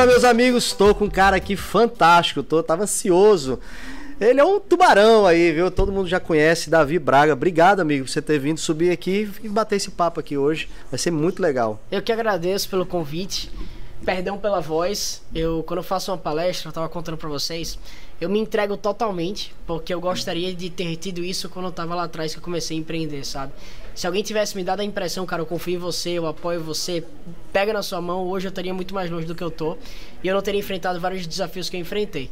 Bora, 0.00 0.12
meus 0.12 0.24
amigos, 0.24 0.64
estou 0.68 0.94
com 0.94 1.04
um 1.04 1.10
cara 1.10 1.36
aqui 1.36 1.54
fantástico, 1.54 2.42
tô, 2.42 2.62
tava 2.62 2.84
ansioso. 2.84 3.60
Ele 4.18 4.40
é 4.40 4.44
um 4.44 4.58
tubarão 4.58 5.26
aí, 5.26 5.52
viu? 5.52 5.70
Todo 5.70 5.92
mundo 5.92 6.08
já 6.08 6.18
conhece, 6.18 6.70
Davi 6.70 6.98
Braga. 6.98 7.34
Obrigado, 7.34 7.80
amigo, 7.80 8.06
por 8.06 8.10
você 8.10 8.22
ter 8.22 8.38
vindo 8.38 8.58
subir 8.58 8.90
aqui 8.92 9.30
e 9.42 9.48
bater 9.50 9.76
esse 9.76 9.90
papo 9.90 10.18
aqui 10.18 10.38
hoje. 10.38 10.70
Vai 10.90 10.96
ser 10.96 11.10
muito 11.10 11.42
legal. 11.42 11.78
Eu 11.92 12.00
que 12.00 12.10
agradeço 12.10 12.66
pelo 12.70 12.86
convite. 12.86 13.50
Perdão 14.02 14.38
pela 14.38 14.58
voz. 14.58 15.20
Eu, 15.34 15.62
quando 15.64 15.80
eu 15.80 15.84
faço 15.84 16.10
uma 16.10 16.16
palestra, 16.16 16.70
eu 16.70 16.72
tava 16.72 16.88
contando 16.88 17.18
para 17.18 17.28
vocês, 17.28 17.78
eu 18.18 18.30
me 18.30 18.38
entrego 18.38 18.78
totalmente, 18.78 19.54
porque 19.66 19.92
eu 19.92 20.00
gostaria 20.00 20.54
de 20.54 20.70
ter 20.70 20.96
tido 20.96 21.22
isso 21.22 21.50
quando 21.50 21.66
eu 21.66 21.72
tava 21.72 21.94
lá 21.94 22.04
atrás 22.04 22.32
que 22.32 22.38
eu 22.38 22.42
comecei 22.42 22.74
a 22.74 22.80
empreender, 22.80 23.22
sabe? 23.26 23.52
Se 23.94 24.06
alguém 24.06 24.22
tivesse 24.22 24.56
me 24.56 24.64
dado 24.64 24.80
a 24.80 24.84
impressão, 24.84 25.26
cara, 25.26 25.42
eu 25.42 25.46
confio 25.46 25.74
em 25.74 25.78
você, 25.78 26.10
eu 26.10 26.26
apoio 26.26 26.60
você, 26.62 27.04
pega 27.52 27.72
na 27.72 27.82
sua 27.82 28.00
mão, 28.00 28.28
hoje 28.28 28.46
eu 28.46 28.50
estaria 28.50 28.72
muito 28.72 28.94
mais 28.94 29.10
longe 29.10 29.26
do 29.26 29.34
que 29.34 29.42
eu 29.42 29.50
tô. 29.50 29.76
E 30.22 30.28
eu 30.28 30.34
não 30.34 30.42
teria 30.42 30.60
enfrentado 30.60 31.00
vários 31.00 31.26
desafios 31.26 31.68
que 31.68 31.76
eu 31.76 31.80
enfrentei. 31.80 32.30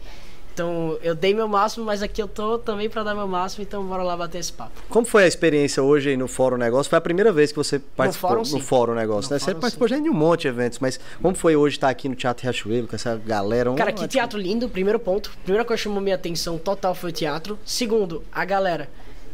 Então, 0.59 0.99
eu 1.05 1.15
dei 1.15 1.33
meu 1.33 1.47
máximo, 1.47 1.87
mas 1.87 2.03
aqui 2.03 2.21
eu 2.21 2.27
tô 2.27 2.59
também 2.59 2.91
para 2.91 3.05
dar 3.05 3.15
meu 3.15 3.29
máximo, 3.29 3.63
então 3.63 3.85
bora 3.85 4.03
lá 4.03 4.17
bater 4.17 4.39
esse 4.39 4.53
papo. 4.53 4.73
Como 4.89 5.07
foi 5.07 5.23
a 5.23 5.27
experiência 5.29 5.81
hoje 5.81 6.09
aí 6.09 6.17
no 6.17 6.27
Fórum 6.27 6.57
Negócio? 6.57 6.91
Foi 6.91 6.99
a 6.99 7.01
primeira 7.01 7.33
vez 7.33 7.53
que 7.53 7.57
você 7.57 7.79
participou 7.79 8.31
no 8.31 8.45
Fórum, 8.45 8.59
no 8.59 8.65
fórum 8.65 8.95
Negócio, 8.95 9.31
no 9.31 9.37
né? 9.37 9.39
Fórum, 9.39 9.55
você 9.55 9.61
participou 9.61 9.87
sim. 9.87 9.95
já 9.95 10.01
de 10.01 10.11
um 10.11 10.15
monte 10.15 10.43
de 10.43 10.49
eventos, 10.49 10.81
mas 10.81 10.99
como 11.23 11.37
foi 11.37 11.55
hoje 11.55 11.77
estar 11.77 11.89
aqui 11.89 12.09
no 12.09 12.17
Teatro 12.17 12.43
Riachuelo 12.43 12.89
com 12.89 12.97
essa 12.97 13.15
galera? 13.15 13.73
Cara, 13.75 13.93
que 13.93 14.09
teatro 14.09 14.37
lindo, 14.37 14.69
primeiro 14.69 14.99
ponto. 14.99 15.31
Primeira 15.45 15.65
coisa 15.65 15.79
que 15.79 15.85
chamou 15.85 16.01
minha 16.01 16.17
atenção 16.17 16.59
total 16.59 16.93
foi 16.93 17.11
o 17.11 17.13
teatro. 17.13 17.57
Segundo, 17.65 18.25
a 18.33 18.45
galera. 18.45 18.89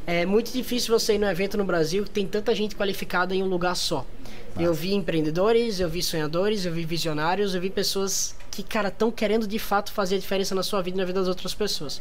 É 0.06 0.26
muito 0.26 0.52
difícil 0.52 0.98
você 0.98 1.14
ir 1.14 1.18
num 1.18 1.28
evento 1.28 1.56
no 1.56 1.64
Brasil 1.64 2.04
que 2.04 2.10
tem 2.10 2.26
tanta 2.26 2.54
gente 2.54 2.76
qualificada 2.76 3.34
em 3.34 3.42
um 3.42 3.46
lugar 3.46 3.74
só. 3.74 4.06
Nossa. 4.54 4.62
Eu 4.62 4.74
vi 4.74 4.94
empreendedores, 4.94 5.80
eu 5.80 5.88
vi 5.88 6.02
sonhadores, 6.02 6.64
eu 6.64 6.72
vi 6.72 6.84
visionários, 6.84 7.54
eu 7.54 7.60
vi 7.60 7.70
pessoas 7.70 8.36
que, 8.50 8.62
cara, 8.62 8.88
estão 8.88 9.10
querendo 9.10 9.46
de 9.46 9.58
fato 9.58 9.92
fazer 9.92 10.16
a 10.16 10.18
diferença 10.18 10.54
na 10.54 10.62
sua 10.62 10.82
vida 10.82 10.96
e 10.96 11.00
na 11.00 11.04
vida 11.04 11.20
das 11.20 11.28
outras 11.28 11.54
pessoas. 11.54 12.00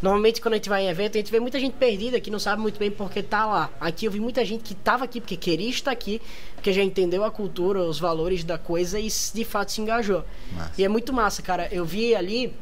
Normalmente, 0.00 0.40
quando 0.40 0.54
a 0.54 0.56
gente 0.56 0.68
vai 0.68 0.82
em 0.84 0.88
evento, 0.88 1.16
a 1.16 1.20
gente 1.20 1.30
vê 1.30 1.38
muita 1.38 1.60
gente 1.60 1.74
perdida 1.74 2.20
que 2.20 2.28
não 2.28 2.38
sabe 2.38 2.60
muito 2.60 2.76
bem 2.76 2.90
porque 2.90 3.22
tá 3.22 3.46
lá. 3.46 3.70
Aqui 3.80 4.06
eu 4.06 4.10
vi 4.10 4.18
muita 4.18 4.44
gente 4.44 4.62
que 4.62 4.74
tava 4.74 5.04
aqui 5.04 5.20
porque 5.20 5.36
queria 5.36 5.70
estar 5.70 5.92
aqui, 5.92 6.20
porque 6.56 6.72
já 6.72 6.82
entendeu 6.82 7.22
a 7.22 7.30
cultura, 7.30 7.80
os 7.80 8.00
valores 8.00 8.42
da 8.42 8.58
coisa 8.58 8.98
e 8.98 9.06
de 9.06 9.44
fato 9.44 9.70
se 9.70 9.80
engajou. 9.80 10.24
Massa. 10.52 10.72
E 10.76 10.84
é 10.84 10.88
muito 10.88 11.12
massa, 11.12 11.40
cara. 11.40 11.68
Eu 11.70 11.84
vi 11.84 12.16
ali 12.16 12.52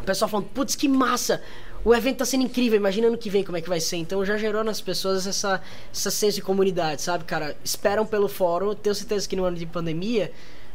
o 0.00 0.02
pessoal 0.04 0.28
falando, 0.28 0.48
putz, 0.48 0.74
que 0.74 0.88
massa! 0.88 1.40
O 1.84 1.94
evento 1.94 2.18
tá 2.18 2.24
sendo 2.24 2.44
incrível, 2.44 2.78
imagina 2.78 3.08
ano 3.08 3.18
que 3.18 3.28
vem 3.28 3.44
como 3.44 3.58
é 3.58 3.60
que 3.60 3.68
vai 3.68 3.80
ser. 3.80 3.96
Então 3.96 4.24
já 4.24 4.36
gerou 4.38 4.64
nas 4.64 4.80
pessoas 4.80 5.26
essa, 5.26 5.60
essa 5.92 6.10
senso 6.10 6.36
de 6.36 6.42
comunidade, 6.42 7.02
sabe, 7.02 7.24
cara? 7.24 7.56
Esperam 7.62 8.06
pelo 8.06 8.28
fórum, 8.28 8.74
tenho 8.74 8.94
certeza 8.94 9.28
que 9.28 9.36
no 9.36 9.44
ano 9.44 9.56
de 9.56 9.66
pandemia 9.66 10.32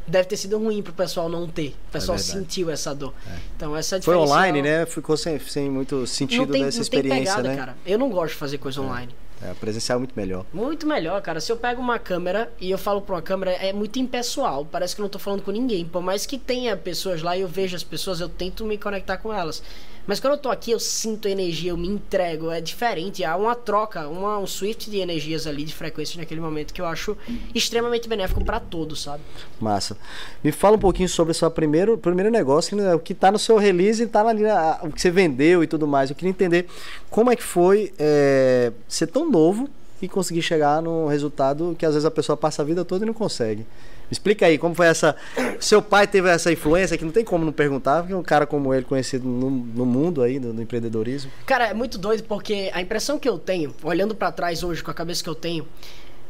deve 0.10 0.28
ter 0.28 0.38
sido 0.38 0.58
ruim 0.58 0.82
pro 0.82 0.94
pessoal 0.94 1.30
não 1.30 1.48
ter. 1.48 1.76
O 1.88 1.92
pessoal 1.92 2.16
é 2.16 2.20
sentiu 2.20 2.70
essa 2.70 2.94
dor. 2.94 3.14
É. 3.28 3.38
Então, 3.56 3.76
essa 3.76 4.02
Foi 4.02 4.16
online, 4.16 4.62
né? 4.62 4.86
Ficou 4.86 5.16
sem, 5.16 5.40
sem 5.40 5.70
muito 5.70 6.06
sentido 6.08 6.52
tem, 6.52 6.64
dessa 6.64 6.82
experiência, 6.82 7.36
pegada, 7.36 7.50
né? 7.50 7.56
Cara. 7.56 7.78
Eu 7.86 7.98
não 7.98 8.10
gosto 8.10 8.34
de 8.34 8.40
fazer 8.40 8.58
coisa 8.58 8.80
é. 8.80 8.84
online. 8.84 9.16
É, 9.42 9.54
presencial 9.54 9.98
é 9.98 10.00
muito 10.00 10.14
melhor. 10.18 10.46
Muito 10.52 10.86
melhor, 10.86 11.22
cara. 11.22 11.40
Se 11.40 11.50
eu 11.50 11.56
pego 11.56 11.82
uma 11.82 11.98
câmera 11.98 12.52
e 12.60 12.70
eu 12.70 12.78
falo 12.78 13.02
pra 13.02 13.16
uma 13.16 13.22
câmera, 13.22 13.52
é 13.52 13.72
muito 13.72 13.98
impessoal. 13.98 14.66
Parece 14.66 14.94
que 14.94 15.02
eu 15.02 15.04
não 15.04 15.10
tô 15.10 15.20
falando 15.20 15.42
com 15.42 15.52
ninguém. 15.52 15.86
Por 15.86 16.02
mais 16.02 16.26
que 16.26 16.38
tenha 16.38 16.76
pessoas 16.76 17.22
lá 17.22 17.38
e 17.38 17.42
eu 17.42 17.48
vejo 17.48 17.76
as 17.76 17.84
pessoas, 17.84 18.20
eu 18.20 18.28
tento 18.28 18.66
me 18.66 18.78
conectar 18.78 19.18
com 19.18 19.34
elas. 19.34 19.64
Mas 20.10 20.20
quando 20.20 20.34
eu 20.34 20.40
tô 20.40 20.50
aqui, 20.50 20.72
eu 20.72 20.80
sinto 20.80 21.28
energia, 21.28 21.70
eu 21.70 21.78
me 21.78 21.88
entrego. 21.88 22.50
É 22.50 22.60
diferente. 22.60 23.24
Há 23.24 23.36
uma 23.36 23.54
troca, 23.54 24.08
uma, 24.08 24.40
um 24.40 24.48
swift 24.48 24.90
de 24.90 24.98
energias 24.98 25.46
ali, 25.46 25.64
de 25.64 25.72
frequências 25.72 26.18
naquele 26.18 26.42
momento 26.42 26.74
que 26.74 26.82
eu 26.82 26.88
acho 26.88 27.16
extremamente 27.54 28.10
benéfico 28.10 28.44
para 28.44 28.60
todos, 28.60 29.04
sabe? 29.04 29.22
Massa. 29.62 29.96
Me 30.44 30.52
fala 30.52 30.78
um 30.78 30.80
pouquinho 30.80 31.08
sobre 31.08 31.30
o 31.30 31.36
seu 31.36 31.52
primeiro, 31.52 31.96
primeiro 31.96 32.32
negócio, 32.32 32.76
né? 32.76 32.96
o 32.96 32.98
que 32.98 33.14
tá 33.14 33.32
no 33.32 33.38
seu 33.38 33.58
release 33.58 34.02
e 34.02 34.08
tá 34.08 34.28
ali, 34.28 34.42
o 34.82 34.92
que 34.92 35.00
você 35.00 35.12
vendeu 35.12 35.64
e 35.64 35.68
tudo 35.68 35.86
mais. 35.86 36.10
Eu 36.10 36.16
queria 36.16 36.32
entender 36.32 36.66
como 37.12 37.30
é 37.30 37.36
que 37.36 37.44
foi 37.44 37.94
é, 38.00 38.72
ser 38.88 39.06
tão 39.06 39.30
novo 39.30 39.70
e 40.02 40.08
conseguir 40.08 40.42
chegar 40.42 40.82
no 40.82 41.08
resultado 41.08 41.76
que 41.78 41.86
às 41.86 41.94
vezes 41.94 42.06
a 42.06 42.10
pessoa 42.10 42.36
passa 42.36 42.64
a 42.64 42.66
vida 42.66 42.84
toda 42.84 43.06
e 43.06 43.08
não 43.08 43.14
consegue. 43.14 43.64
Explica 44.12 44.46
aí, 44.46 44.58
como 44.58 44.74
foi 44.74 44.88
essa. 44.88 45.16
Seu 45.60 45.82
pai 45.82 46.08
teve 46.08 46.30
essa 46.30 46.52
influência 46.52 46.98
que 46.98 47.06
não 47.06 47.12
tem 47.12 47.24
como 47.24 47.46
não 47.46 47.52
perguntar, 47.52 48.02
porque 48.02 48.14
um 48.14 48.24
cara 48.24 48.46
como 48.46 48.74
ele, 48.74 48.86
conhecido 48.86 49.28
no, 49.28 49.50
no 49.50 49.86
mundo 49.86 50.22
aí, 50.22 50.40
do, 50.40 50.54
do, 50.54 50.62
empreendedorismo. 50.62 51.32
Cara, 51.46 51.68
é 51.68 51.74
muito 51.74 51.98
doido, 51.98 52.24
porque 52.24 52.72
a 52.74 52.82
impressão 52.82 53.20
que 53.20 53.28
eu 53.28 53.38
tenho, 53.38 53.74
olhando 53.84 54.16
para 54.16 54.32
trás 54.32 54.64
hoje, 54.64 54.84
com 54.84 54.92
a 54.92 54.94
cabeça 54.94 55.24
que 55.24 55.30
eu 55.30 55.36
tenho, 55.36 55.68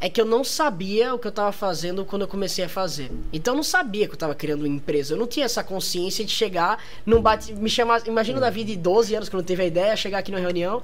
é 0.00 0.08
que 0.08 0.20
eu 0.20 0.24
não 0.24 0.42
sabia 0.42 1.14
o 1.14 1.18
que 1.18 1.26
eu 1.26 1.30
estava 1.30 1.52
fazendo 1.52 2.04
quando 2.04 2.22
eu 2.22 2.28
comecei 2.28 2.64
a 2.64 2.68
fazer. 2.68 3.10
Então 3.32 3.52
eu 3.52 3.56
não 3.56 3.62
sabia 3.62 4.06
que 4.06 4.12
eu 4.12 4.16
estava 4.16 4.34
criando 4.34 4.60
uma 4.60 4.68
empresa. 4.68 5.12
Eu 5.12 5.18
não 5.18 5.26
tinha 5.26 5.44
essa 5.44 5.62
consciência 5.62 6.24
de 6.24 6.30
chegar 6.30 6.82
num 7.04 7.20
bate. 7.20 7.52
Me 7.52 7.68
chamar. 7.68 8.06
Imagina 8.06 8.38
o 8.38 8.40
Davi 8.40 8.64
de 8.64 8.76
12 8.76 9.14
anos 9.14 9.28
que 9.28 9.36
não 9.36 9.42
teve 9.42 9.62
a 9.62 9.66
ideia, 9.66 9.94
chegar 9.96 10.18
aqui 10.18 10.30
numa 10.30 10.40
reunião 10.40 10.82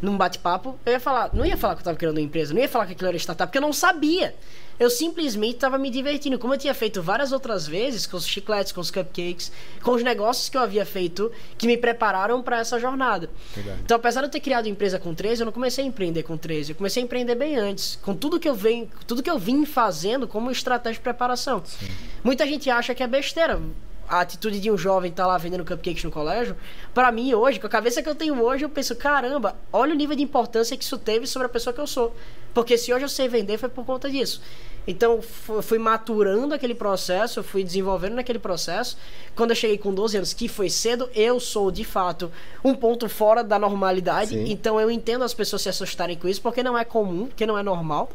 num 0.00 0.16
bate-papo, 0.16 0.78
eu 0.86 0.92
ia 0.92 1.00
falar, 1.00 1.30
não 1.32 1.44
ia 1.44 1.56
falar 1.56 1.74
que 1.74 1.78
eu 1.78 1.82
estava 1.82 1.96
criando 1.96 2.16
uma 2.16 2.22
empresa, 2.22 2.54
não 2.54 2.60
ia 2.60 2.68
falar 2.68 2.86
que 2.86 2.92
aquilo 2.92 3.08
era 3.08 3.16
startup, 3.16 3.48
porque 3.48 3.58
eu 3.58 3.62
não 3.62 3.72
sabia. 3.72 4.34
Eu 4.78 4.88
simplesmente 4.88 5.56
estava 5.56 5.76
me 5.76 5.90
divertindo, 5.90 6.38
como 6.38 6.54
eu 6.54 6.58
tinha 6.58 6.72
feito 6.72 7.02
várias 7.02 7.32
outras 7.32 7.66
vezes 7.66 8.06
com 8.06 8.16
os 8.16 8.24
chicletes, 8.24 8.70
com 8.70 8.80
os 8.80 8.92
cupcakes, 8.92 9.50
com 9.82 9.90
os 9.90 10.04
negócios 10.04 10.48
que 10.48 10.56
eu 10.56 10.60
havia 10.60 10.86
feito 10.86 11.32
que 11.56 11.66
me 11.66 11.76
prepararam 11.76 12.40
para 12.42 12.60
essa 12.60 12.78
jornada. 12.78 13.28
Verdade. 13.52 13.80
Então, 13.84 13.96
apesar 13.96 14.20
de 14.20 14.28
eu 14.28 14.30
ter 14.30 14.38
criado 14.38 14.66
uma 14.66 14.70
empresa 14.70 14.96
com 14.96 15.12
13, 15.12 15.42
eu 15.42 15.46
não 15.46 15.52
comecei 15.52 15.82
a 15.82 15.86
empreender 15.86 16.22
com 16.22 16.36
13, 16.36 16.70
eu 16.72 16.76
comecei 16.76 17.02
a 17.02 17.04
empreender 17.04 17.34
bem 17.34 17.56
antes, 17.56 17.98
com 18.00 18.14
tudo 18.14 18.38
que 18.38 18.48
eu 18.48 18.54
venho, 18.54 18.88
tudo 19.04 19.20
que 19.20 19.30
eu 19.30 19.38
vim 19.38 19.66
fazendo 19.66 20.28
como 20.28 20.48
estratégia 20.48 20.94
de 20.94 21.00
preparação. 21.00 21.60
Sim. 21.64 21.88
Muita 22.22 22.46
gente 22.46 22.70
acha 22.70 22.94
que 22.94 23.02
é 23.02 23.06
besteira 23.08 23.60
a 24.08 24.20
atitude 24.20 24.60
de 24.60 24.70
um 24.70 24.78
jovem 24.78 25.10
estar 25.10 25.24
tá 25.24 25.28
lá 25.28 25.38
vendendo 25.38 25.64
cupcakes 25.64 26.02
no 26.04 26.10
colégio, 26.10 26.56
para 26.94 27.12
mim 27.12 27.34
hoje, 27.34 27.60
com 27.60 27.66
a 27.66 27.70
cabeça 27.70 28.02
que 28.02 28.08
eu 28.08 28.14
tenho 28.14 28.42
hoje, 28.42 28.64
eu 28.64 28.68
penso, 28.68 28.96
caramba, 28.96 29.56
olha 29.72 29.92
o 29.92 29.96
nível 29.96 30.16
de 30.16 30.22
importância 30.22 30.76
que 30.76 30.84
isso 30.84 30.98
teve 30.98 31.26
sobre 31.26 31.46
a 31.46 31.48
pessoa 31.48 31.72
que 31.74 31.80
eu 31.80 31.86
sou. 31.86 32.14
Porque 32.54 32.78
se 32.78 32.92
hoje 32.92 33.04
eu 33.04 33.08
sei 33.08 33.28
vender 33.28 33.58
foi 33.58 33.68
por 33.68 33.84
conta 33.84 34.10
disso. 34.10 34.40
Então, 34.86 35.20
fui 35.20 35.78
maturando 35.78 36.54
aquele 36.54 36.74
processo, 36.74 37.42
fui 37.42 37.62
desenvolvendo 37.62 38.14
naquele 38.14 38.38
processo. 38.38 38.96
Quando 39.36 39.50
eu 39.50 39.56
cheguei 39.56 39.76
com 39.76 39.92
12 39.92 40.16
anos, 40.16 40.32
que 40.32 40.48
foi 40.48 40.70
cedo, 40.70 41.10
eu 41.14 41.38
sou, 41.38 41.70
de 41.70 41.84
fato, 41.84 42.32
um 42.64 42.74
ponto 42.74 43.06
fora 43.06 43.44
da 43.44 43.58
normalidade. 43.58 44.30
Sim. 44.30 44.50
Então, 44.50 44.80
eu 44.80 44.90
entendo 44.90 45.24
as 45.24 45.34
pessoas 45.34 45.60
se 45.60 45.68
assustarem 45.68 46.16
com 46.16 46.26
isso, 46.26 46.40
porque 46.40 46.62
não 46.62 46.76
é 46.76 46.86
comum, 46.86 47.26
porque 47.26 47.44
não 47.44 47.58
é 47.58 47.62
normal. 47.62 48.08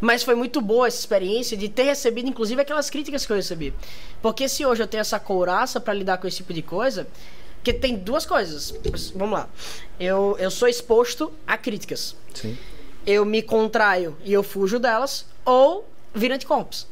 Mas 0.00 0.22
foi 0.22 0.34
muito 0.34 0.60
boa 0.60 0.86
essa 0.86 0.98
experiência 0.98 1.56
de 1.56 1.68
ter 1.68 1.84
recebido, 1.84 2.28
inclusive, 2.28 2.60
aquelas 2.60 2.90
críticas 2.90 3.24
que 3.24 3.32
eu 3.32 3.36
recebi. 3.36 3.72
Porque 4.20 4.48
se 4.48 4.64
hoje 4.64 4.82
eu 4.82 4.86
tenho 4.86 5.00
essa 5.00 5.18
couraça 5.18 5.80
para 5.80 5.94
lidar 5.94 6.18
com 6.18 6.26
esse 6.26 6.38
tipo 6.38 6.52
de 6.52 6.62
coisa, 6.62 7.06
que 7.62 7.72
tem 7.72 7.96
duas 7.96 8.26
coisas. 8.26 8.74
Vamos 9.14 9.38
lá. 9.38 9.48
Eu, 9.98 10.36
eu 10.38 10.50
sou 10.50 10.68
exposto 10.68 11.32
a 11.46 11.56
críticas. 11.56 12.14
Sim. 12.34 12.56
Eu 13.06 13.24
me 13.24 13.42
contraio 13.42 14.16
e 14.24 14.32
eu 14.32 14.42
fujo 14.42 14.78
delas, 14.78 15.26
ou 15.44 15.88
viro 16.14 16.34
anticorpos. 16.34 16.86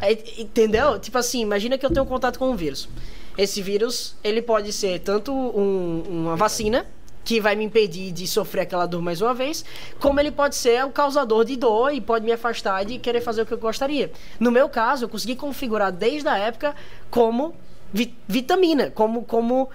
É, 0.00 0.12
entendeu? 0.40 0.94
É. 0.94 0.98
Tipo 0.98 1.18
assim, 1.18 1.40
imagina 1.40 1.78
que 1.78 1.84
eu 1.84 1.90
tenho 1.90 2.06
contato 2.06 2.38
com 2.38 2.50
um 2.50 2.56
vírus. 2.56 2.88
Esse 3.36 3.62
vírus, 3.62 4.14
ele 4.22 4.42
pode 4.42 4.72
ser 4.72 5.00
tanto 5.00 5.32
um, 5.32 6.02
uma 6.06 6.36
vacina 6.36 6.86
que 7.24 7.40
vai 7.40 7.54
me 7.54 7.64
impedir 7.64 8.12
de 8.12 8.26
sofrer 8.26 8.62
aquela 8.62 8.86
dor 8.86 9.00
mais 9.00 9.20
uma 9.20 9.34
vez, 9.34 9.64
como 10.00 10.18
ele 10.18 10.30
pode 10.30 10.56
ser 10.56 10.84
o 10.84 10.90
causador 10.90 11.44
de 11.44 11.56
dor 11.56 11.94
e 11.94 12.00
pode 12.00 12.24
me 12.24 12.32
afastar 12.32 12.84
de 12.84 12.98
querer 12.98 13.20
fazer 13.20 13.42
o 13.42 13.46
que 13.46 13.52
eu 13.52 13.58
gostaria. 13.58 14.10
No 14.40 14.50
meu 14.50 14.68
caso, 14.68 15.04
eu 15.04 15.08
consegui 15.08 15.36
configurar 15.36 15.92
desde 15.92 16.28
a 16.28 16.36
época 16.36 16.74
como 17.10 17.54
vi 17.92 18.14
vitamina, 18.26 18.90
como 18.90 19.24
como 19.24 19.70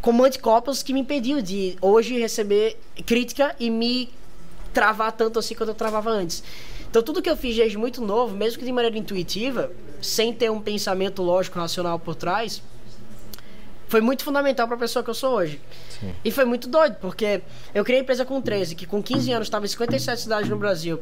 como 0.00 0.22
anticorpos 0.22 0.82
que 0.82 0.92
me 0.92 1.00
impediu 1.00 1.40
de 1.40 1.78
hoje 1.80 2.18
receber 2.18 2.76
crítica 3.06 3.56
e 3.58 3.70
me 3.70 4.10
travar 4.72 5.12
tanto 5.12 5.38
assim 5.38 5.54
quanto 5.54 5.70
eu 5.70 5.74
travava 5.74 6.10
antes. 6.10 6.42
Então 6.90 7.02
tudo 7.02 7.22
que 7.22 7.30
eu 7.30 7.36
fiz 7.36 7.56
desde 7.56 7.78
muito 7.78 8.02
novo, 8.02 8.36
mesmo 8.36 8.58
que 8.58 8.64
de 8.64 8.72
maneira 8.72 8.98
intuitiva, 8.98 9.70
sem 10.02 10.32
ter 10.32 10.50
um 10.50 10.60
pensamento 10.60 11.22
lógico 11.22 11.58
racional 11.58 11.98
por 11.98 12.14
trás, 12.14 12.62
foi 13.88 14.00
muito 14.00 14.24
fundamental 14.24 14.66
para 14.66 14.76
a 14.76 14.78
pessoa 14.78 15.02
que 15.02 15.10
eu 15.10 15.14
sou 15.14 15.34
hoje. 15.34 15.60
Sim. 16.00 16.12
E 16.24 16.30
foi 16.30 16.44
muito 16.44 16.68
doido, 16.68 16.96
porque 17.00 17.42
eu 17.74 17.84
criei 17.84 18.00
a 18.00 18.02
empresa 18.02 18.24
com 18.24 18.40
13, 18.40 18.74
que 18.74 18.86
com 18.86 19.02
15 19.02 19.32
anos 19.32 19.46
estava 19.46 19.64
em 19.64 19.68
57 19.68 20.22
cidades 20.22 20.48
no 20.48 20.56
Brasil. 20.56 21.00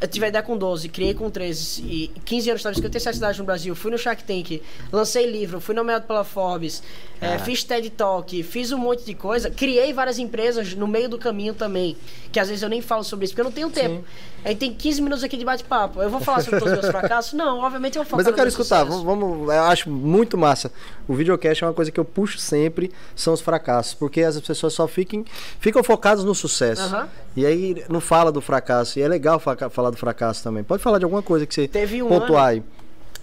Eu 0.00 0.06
tive 0.06 0.26
a 0.26 0.28
ideia 0.28 0.42
com 0.42 0.56
12, 0.56 0.88
criei 0.88 1.12
com 1.12 1.28
13, 1.28 1.82
e 1.82 2.08
15 2.24 2.50
anos 2.50 2.60
estava 2.60 2.72
em 2.72 2.76
57 2.76 3.16
cidades 3.16 3.38
no 3.38 3.44
Brasil. 3.44 3.74
Fui 3.74 3.90
no 3.90 3.98
Shark 3.98 4.22
Tank, 4.22 4.62
lancei 4.92 5.30
livro, 5.30 5.60
fui 5.60 5.74
nomeado 5.74 6.06
pela 6.06 6.22
Forbes, 6.22 6.82
é, 7.20 7.36
fiz 7.38 7.64
TED 7.64 7.90
Talk, 7.90 8.42
fiz 8.44 8.70
um 8.70 8.78
monte 8.78 9.04
de 9.04 9.14
coisa. 9.14 9.50
Criei 9.50 9.92
várias 9.92 10.18
empresas 10.18 10.74
no 10.74 10.86
meio 10.86 11.08
do 11.08 11.18
caminho 11.18 11.52
também, 11.52 11.96
que 12.30 12.38
às 12.38 12.48
vezes 12.48 12.62
eu 12.62 12.68
nem 12.68 12.80
falo 12.80 13.02
sobre 13.02 13.24
isso, 13.24 13.34
porque 13.34 13.40
eu 13.40 13.44
não 13.44 13.52
tenho 13.52 13.70
tempo. 13.70 13.96
Sim. 13.96 14.04
Aí 14.44 14.54
tem 14.54 14.72
15 14.72 15.02
minutos 15.02 15.24
aqui 15.24 15.36
de 15.36 15.44
bate-papo. 15.44 16.00
Eu 16.00 16.10
vou 16.10 16.20
falar 16.20 16.42
sobre 16.42 16.60
todos 16.60 16.74
os 16.74 16.80
meus 16.80 16.92
fracassos? 16.92 17.32
Não, 17.32 17.58
obviamente 17.58 17.98
eu 17.98 18.04
vou 18.04 18.10
falar 18.10 18.22
Mas 18.22 18.26
eu 18.28 18.34
quero 18.34 18.48
escutar, 18.48 18.84
vamos, 18.84 19.02
vamos, 19.02 19.52
eu 19.52 19.62
acho 19.64 19.90
muito 19.90 20.38
massa. 20.38 20.70
O 21.08 21.14
videocast 21.14 21.64
é 21.64 21.66
uma 21.66 21.74
coisa 21.74 21.90
que 21.90 21.98
eu 21.98 22.04
puxo 22.04 22.38
sempre, 22.38 22.92
são 23.16 23.34
os 23.34 23.40
fracassos, 23.40 23.94
porque 23.94 24.20
as 24.36 24.46
pessoas 24.46 24.74
só 24.74 24.86
fiquem, 24.86 25.24
ficam 25.60 25.82
focadas 25.82 26.24
no 26.24 26.34
sucesso. 26.34 26.94
Uhum. 26.94 27.06
E 27.36 27.46
aí 27.46 27.84
não 27.88 28.00
fala 28.00 28.30
do 28.30 28.40
fracasso. 28.40 28.98
E 28.98 29.02
é 29.02 29.08
legal 29.08 29.38
falar 29.38 29.90
do 29.90 29.96
fracasso 29.96 30.42
também. 30.42 30.62
Pode 30.62 30.82
falar 30.82 30.98
de 30.98 31.04
alguma 31.04 31.22
coisa 31.22 31.46
que 31.46 31.54
você 31.54 31.68
teve 31.68 32.02
um 32.02 32.08
pontuar 32.08 32.48
ano, 32.48 32.48
aí. 32.48 32.62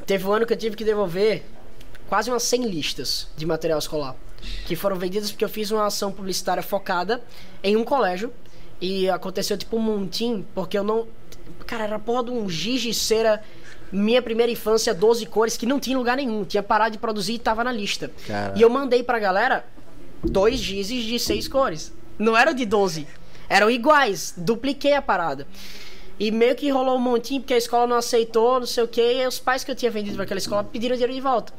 Teve 0.06 0.28
um 0.28 0.32
ano 0.32 0.46
que 0.46 0.54
eu 0.54 0.58
tive 0.58 0.76
que 0.76 0.84
devolver 0.84 1.44
quase 2.08 2.30
umas 2.30 2.44
100 2.44 2.68
listas 2.68 3.28
de 3.36 3.46
material 3.46 3.80
escolar 3.80 4.16
que 4.66 4.76
foram 4.76 4.96
vendidas 4.96 5.32
porque 5.32 5.44
eu 5.44 5.50
fiz 5.50 5.72
uma 5.72 5.86
ação 5.86 6.12
publicitária 6.12 6.62
focada 6.62 7.22
em 7.64 7.76
um 7.76 7.84
colégio 7.84 8.32
e 8.80 9.10
aconteceu 9.10 9.58
tipo 9.58 9.78
um 9.78 9.80
montim 9.80 10.46
porque 10.54 10.78
eu 10.78 10.84
não 10.84 11.08
cara 11.66 11.86
era 11.86 12.00
porra 12.00 12.26
de 12.26 12.32
um 12.32 12.50
giz 12.50 12.82
de 12.82 12.94
cera 12.94 13.42
minha 13.92 14.22
primeira 14.22 14.52
infância 14.52 14.94
12 14.94 15.26
cores 15.28 15.58
que 15.58 15.66
não 15.66 15.80
tinha 15.80 15.98
lugar 15.98 16.18
nenhum 16.18 16.44
tinha 16.44 16.62
parado 16.62 16.92
de 16.92 16.98
produzir 16.98 17.34
e 17.34 17.40
tava 17.40 17.64
na 17.64 17.72
lista 17.72 18.12
Caraca. 18.28 18.58
e 18.58 18.62
eu 18.62 18.70
mandei 18.70 19.04
pra 19.04 19.20
galera 19.20 19.66
dois 20.24 20.58
gizes 20.58 21.04
de 21.04 21.20
seis 21.20 21.48
cores 21.48 21.94
não 22.18 22.36
era 22.36 22.54
de 22.54 22.66
12 22.66 23.08
eram 23.50 23.70
iguais 23.70 24.34
dupliquei 24.38 24.94
a 24.94 25.02
parada 25.02 25.48
e 26.20 26.32
meio 26.32 26.56
que 26.56 26.70
rolou 26.70 26.96
um 26.96 27.02
montinho 27.02 27.42
porque 27.42 27.54
a 27.54 27.58
escola 27.58 27.86
não 27.86 27.98
aceitou, 27.98 28.60
não 28.60 28.68
sei 28.68 28.84
o 28.84 28.88
que, 28.88 29.02
e 29.02 29.28
os 29.28 29.40
pais 29.40 29.64
que 29.64 29.72
eu 29.72 29.76
tinha 29.76 29.92
vendido 29.92 30.16
para 30.16 30.24
aquela 30.24 30.38
escola 30.38 30.64
pediram 30.64 30.96
dinheiro 30.96 31.14
de 31.14 31.22
volta. 31.22 31.54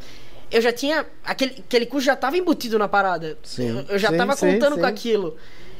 Eu 0.51 0.63
já 0.63 0.73
tinha. 0.73 1.05
Aquele, 1.25 1.63
aquele 1.67 1.87
custo 1.87 2.07
já 2.07 2.15
estava 2.15 2.39
embutido 2.39 2.79
na 2.79 2.89
parada. 2.89 3.37
Sim. 3.43 3.69
Eu, 3.69 3.85
eu 3.89 3.99
já 3.99 4.11
estava 4.11 4.37
contando 4.37 4.75
sim. 4.77 4.81
com 4.81 4.87
aquilo. 4.87 5.37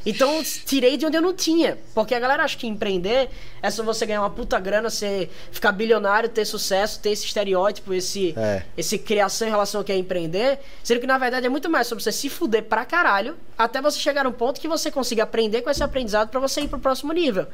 Então 0.09 0.41
tirei 0.65 0.95
de 0.95 1.05
onde 1.05 1.17
eu 1.17 1.21
não 1.21 1.33
tinha. 1.33 1.77
Porque 1.93 2.15
a 2.15 2.19
galera 2.19 2.43
acha 2.43 2.57
que 2.57 2.65
empreender 2.65 3.29
é 3.61 3.69
só 3.69 3.83
você 3.83 4.05
ganhar 4.05 4.21
uma 4.21 4.29
puta 4.29 4.57
grana, 4.57 4.89
você 4.89 5.29
ficar 5.51 5.73
bilionário, 5.73 6.29
ter 6.29 6.45
sucesso, 6.45 7.01
ter 7.01 7.09
esse 7.09 7.25
estereótipo, 7.25 7.93
esse, 7.93 8.33
É. 8.37 8.63
esse 8.77 8.97
criação 8.97 9.47
em 9.49 9.51
relação 9.51 9.81
ao 9.81 9.85
que 9.85 9.91
é 9.91 9.97
empreender. 9.97 10.59
Sendo 10.81 11.01
que 11.01 11.07
na 11.07 11.17
verdade 11.17 11.45
é 11.45 11.49
muito 11.49 11.69
mais 11.69 11.87
sobre 11.87 12.01
você 12.03 12.11
se 12.13 12.29
fuder 12.29 12.63
pra 12.63 12.85
caralho 12.85 13.35
até 13.57 13.81
você 13.81 13.99
chegar 13.99 14.23
num 14.23 14.31
ponto 14.31 14.61
que 14.61 14.67
você 14.67 14.89
consiga 14.89 15.23
aprender 15.23 15.61
com 15.61 15.69
esse 15.69 15.83
aprendizado 15.83 16.29
pra 16.29 16.39
você 16.39 16.61
ir 16.61 16.69
pro 16.69 16.79
próximo 16.79 17.11
nível. 17.11 17.45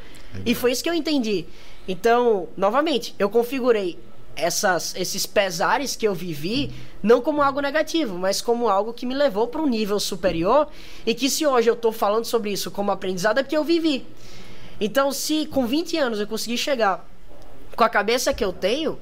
E 0.45 0.53
foi 0.53 0.71
isso 0.71 0.83
que 0.83 0.89
eu 0.89 0.93
entendi. 0.93 1.45
Então, 1.87 2.47
novamente, 2.55 3.15
eu 3.17 3.29
configurei 3.29 3.97
essas, 4.35 4.95
esses 4.95 5.25
pesares 5.25 5.95
que 5.95 6.07
eu 6.07 6.13
vivi 6.13 6.71
não 7.01 7.21
como 7.21 7.41
algo 7.41 7.59
negativo, 7.61 8.17
mas 8.17 8.41
como 8.41 8.69
algo 8.69 8.93
que 8.93 9.05
me 9.05 9.13
levou 9.13 9.47
para 9.47 9.61
um 9.61 9.67
nível 9.67 9.99
superior 9.99 10.67
e 11.05 11.13
que 11.13 11.29
se 11.29 11.45
hoje 11.45 11.69
eu 11.69 11.75
tô 11.75 11.91
falando 11.91 12.25
sobre 12.25 12.51
isso 12.51 12.71
como 12.71 12.91
aprendizado 12.91 13.39
é 13.39 13.43
porque 13.43 13.57
eu 13.57 13.63
vivi. 13.63 14.05
Então, 14.79 15.11
se 15.11 15.45
com 15.45 15.65
20 15.65 15.97
anos 15.97 16.19
eu 16.19 16.27
conseguir 16.27 16.57
chegar 16.57 17.07
com 17.75 17.83
a 17.83 17.89
cabeça 17.89 18.33
que 18.33 18.43
eu 18.43 18.51
tenho, 18.51 18.99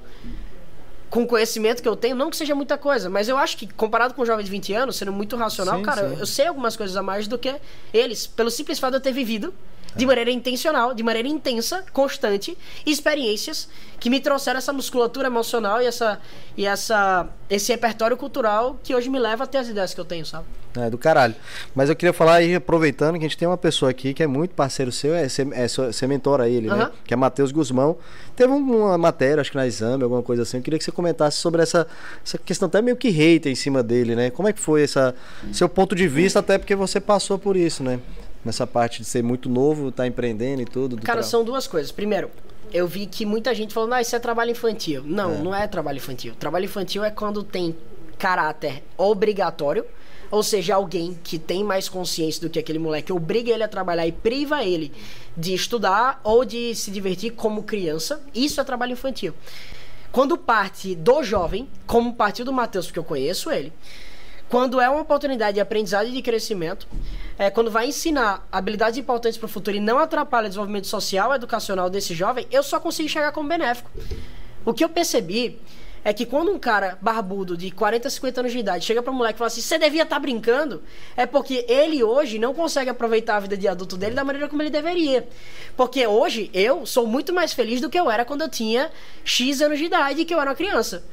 com 1.09 1.23
o 1.23 1.27
conhecimento 1.27 1.81
que 1.81 1.87
eu 1.87 1.95
tenho, 1.95 2.15
não 2.15 2.29
que 2.29 2.37
seja 2.37 2.55
muita 2.55 2.77
coisa, 2.77 3.09
mas 3.09 3.27
eu 3.27 3.37
acho 3.37 3.57
que 3.57 3.67
comparado 3.67 4.13
com 4.13 4.21
um 4.21 4.25
jovem 4.25 4.45
de 4.45 4.51
20 4.51 4.73
anos, 4.73 4.95
sendo 4.95 5.11
muito 5.11 5.35
racional, 5.35 5.77
Sim, 5.77 5.83
cara, 5.83 6.09
sim. 6.09 6.15
eu 6.19 6.25
sei 6.25 6.47
algumas 6.47 6.75
coisas 6.75 6.95
a 6.95 7.03
mais 7.03 7.27
do 7.27 7.37
que 7.37 7.53
eles, 7.93 8.27
pelo 8.27 8.49
simples 8.49 8.79
fato 8.79 8.91
de 8.91 8.97
eu 8.97 9.01
ter 9.01 9.11
vivido 9.11 9.53
de 9.95 10.05
maneira 10.05 10.31
intencional, 10.31 10.93
de 10.93 11.03
maneira 11.03 11.27
intensa, 11.27 11.83
constante, 11.91 12.57
experiências 12.85 13.67
que 13.99 14.09
me 14.09 14.19
trouxeram 14.19 14.57
essa 14.57 14.71
musculatura 14.73 15.27
emocional 15.27 15.81
e 15.81 15.85
essa 15.85 16.19
e 16.57 16.65
essa 16.65 17.27
esse 17.49 17.71
repertório 17.71 18.15
cultural 18.17 18.77
que 18.83 18.95
hoje 18.95 19.09
me 19.09 19.19
leva 19.19 19.43
a 19.43 19.47
ter 19.47 19.57
as 19.57 19.67
ideias 19.67 19.93
que 19.93 19.99
eu 19.99 20.05
tenho, 20.05 20.25
sabe? 20.25 20.45
É, 20.77 20.89
do 20.89 20.97
caralho. 20.97 21.35
Mas 21.75 21.89
eu 21.89 21.95
queria 21.97 22.13
falar 22.13 22.35
aí, 22.35 22.55
aproveitando, 22.55 23.15
que 23.19 23.25
a 23.25 23.27
gente 23.27 23.37
tem 23.37 23.45
uma 23.45 23.57
pessoa 23.57 23.91
aqui 23.91 24.13
que 24.13 24.23
é 24.23 24.27
muito 24.27 24.55
parceiro 24.55 24.89
seu, 24.89 25.13
é, 25.13 25.27
você 25.27 25.41
é, 25.41 26.07
mentora 26.07 26.47
ele, 26.47 26.67
né? 26.69 26.73
Aham. 26.73 26.91
Que 27.03 27.13
é 27.13 27.17
Matheus 27.17 27.51
Guzmão. 27.51 27.97
Teve 28.37 28.53
um- 28.53 28.77
uma 28.85 28.97
matéria, 28.97 29.41
acho 29.41 29.51
que 29.51 29.57
na 29.57 29.67
exame, 29.67 30.01
alguma 30.03 30.23
coisa 30.23 30.43
assim. 30.43 30.57
Eu 30.57 30.63
queria 30.63 30.79
que 30.79 30.85
você 30.85 30.91
comentasse 30.93 31.35
sobre 31.39 31.61
essa, 31.61 31.85
essa 32.25 32.37
questão 32.37 32.67
até 32.67 32.81
meio 32.81 32.95
que 32.95 33.09
hater 33.09 33.51
em 33.51 33.55
cima 33.55 33.83
dele, 33.83 34.15
né? 34.15 34.29
Como 34.29 34.47
é 34.47 34.53
que 34.53 34.61
foi 34.61 34.83
essa, 34.83 35.13
seu 35.51 35.67
ponto 35.67 35.93
de 35.93 36.07
vista, 36.07 36.39
até 36.39 36.57
porque 36.57 36.73
você 36.73 37.01
passou 37.01 37.37
por 37.37 37.57
isso, 37.57 37.83
né? 37.83 37.99
Nessa 38.43 38.65
parte 38.65 38.99
de 38.99 39.05
ser 39.05 39.23
muito 39.23 39.47
novo, 39.49 39.91
tá 39.91 40.07
empreendendo 40.07 40.61
e 40.61 40.65
tudo. 40.65 40.95
do 40.95 41.01
Cara, 41.03 41.19
tra- 41.19 41.27
são 41.27 41.43
duas 41.43 41.67
coisas. 41.67 41.91
Primeiro, 41.91 42.31
eu 42.73 42.87
vi 42.87 43.05
que 43.05 43.25
muita 43.25 43.53
gente 43.53 43.73
falando, 43.73 43.93
ah, 43.93 44.01
isso 44.01 44.15
é 44.15 44.19
trabalho 44.19 44.51
infantil. 44.51 45.03
Não, 45.05 45.43
não 45.43 45.53
é 45.55 45.67
trabalho 45.67 45.97
infantil. 45.97 46.33
Trabalho 46.39 46.65
infantil 46.65 47.03
é 47.03 47.11
quando 47.11 47.43
tem 47.43 47.75
caráter 48.17 48.83
obrigatório, 48.97 49.85
ou 50.29 50.41
seja, 50.41 50.75
alguém 50.75 51.17
que 51.23 51.37
tem 51.37 51.63
mais 51.63 51.89
consciência 51.89 52.41
do 52.41 52.49
que 52.49 52.57
aquele 52.57 52.79
moleque 52.79 53.11
obriga 53.11 53.51
ele 53.51 53.63
a 53.63 53.67
trabalhar 53.67 54.07
e 54.07 54.11
priva 54.11 54.63
ele 54.63 54.91
de 55.35 55.53
estudar 55.53 56.19
ou 56.23 56.45
de 56.45 56.73
se 56.73 56.89
divertir 56.89 57.31
como 57.31 57.63
criança. 57.63 58.21
Isso 58.33 58.59
é 58.61 58.63
trabalho 58.63 58.93
infantil. 58.93 59.33
Quando 60.11 60.37
parte 60.37 60.95
do 60.95 61.23
jovem, 61.23 61.67
como 61.85 62.13
partiu 62.13 62.43
do 62.45 62.51
Matheus, 62.53 62.85
porque 62.87 62.99
eu 62.99 63.03
conheço 63.03 63.49
ele, 63.51 63.71
quando 64.51 64.81
é 64.81 64.89
uma 64.89 64.99
oportunidade 64.99 65.55
de 65.55 65.61
aprendizado 65.61 66.09
e 66.09 66.11
de 66.11 66.21
crescimento, 66.21 66.85
é, 67.39 67.49
quando 67.49 67.71
vai 67.71 67.87
ensinar 67.87 68.45
habilidades 68.51 68.99
importantes 68.99 69.37
para 69.37 69.45
o 69.45 69.49
futuro 69.49 69.77
e 69.77 69.79
não 69.79 69.97
atrapalha 69.97 70.47
o 70.47 70.49
desenvolvimento 70.49 70.87
social 70.87 71.31
e 71.31 71.35
educacional 71.35 71.89
desse 71.89 72.13
jovem, 72.13 72.45
eu 72.51 72.61
só 72.61 72.77
consigo 72.77 73.07
chegar 73.07 73.31
como 73.31 73.47
benéfico. 73.47 73.89
O 74.65 74.73
que 74.73 74.83
eu 74.83 74.89
percebi 74.89 75.57
é 76.03 76.11
que 76.13 76.25
quando 76.25 76.51
um 76.51 76.59
cara 76.59 76.97
barbudo 77.01 77.55
de 77.55 77.69
40, 77.71 78.09
50 78.09 78.39
anos 78.41 78.51
de 78.51 78.59
idade 78.59 78.85
chega 78.85 79.01
para 79.01 79.11
um 79.11 79.15
moleque 79.15 79.37
e 79.37 79.39
fala 79.39 79.47
assim: 79.47 79.61
você 79.61 79.77
devia 79.77 80.03
estar 80.03 80.19
brincando, 80.19 80.81
é 81.15 81.25
porque 81.25 81.65
ele 81.67 82.03
hoje 82.03 82.39
não 82.39 82.53
consegue 82.53 82.89
aproveitar 82.89 83.37
a 83.37 83.39
vida 83.39 83.55
de 83.55 83.67
adulto 83.67 83.95
dele 83.97 84.15
da 84.15 84.23
maneira 84.23 84.47
como 84.47 84.61
ele 84.61 84.69
deveria. 84.69 85.27
Porque 85.77 86.05
hoje 86.05 86.49
eu 86.53 86.85
sou 86.85 87.05
muito 87.05 87.33
mais 87.33 87.53
feliz 87.53 87.79
do 87.79 87.89
que 87.89 87.99
eu 87.99 88.09
era 88.09 88.25
quando 88.25 88.41
eu 88.41 88.49
tinha 88.49 88.91
X 89.23 89.61
anos 89.61 89.77
de 89.77 89.85
idade 89.85 90.21
e 90.21 90.25
que 90.25 90.33
eu 90.33 90.39
era 90.39 90.49
uma 90.49 90.55
criança. 90.55 91.03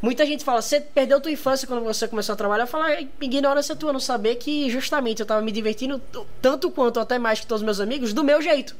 Muita 0.00 0.24
gente 0.24 0.44
fala: 0.44 0.62
você 0.62 0.80
perdeu 0.80 1.20
tua 1.20 1.30
infância 1.30 1.66
quando 1.66 1.84
você 1.84 2.08
começou 2.08 2.32
a 2.32 2.36
trabalhar. 2.36 2.64
Eu 2.64 2.68
falo: 2.68 2.84
"Ah, 2.84 3.00
ignorância 3.20 3.76
tua, 3.76 3.92
não 3.92 4.00
saber 4.00 4.36
que 4.36 4.70
justamente 4.70 5.20
eu 5.20 5.26
tava 5.26 5.42
me 5.42 5.52
divertindo 5.52 6.00
tanto 6.40 6.70
quanto 6.70 6.96
ou 6.96 7.02
até 7.02 7.18
mais 7.18 7.40
que 7.40 7.46
todos 7.46 7.60
os 7.60 7.64
meus 7.64 7.80
amigos 7.80 8.12
do 8.12 8.24
meu 8.24 8.40
jeito. 8.40 8.74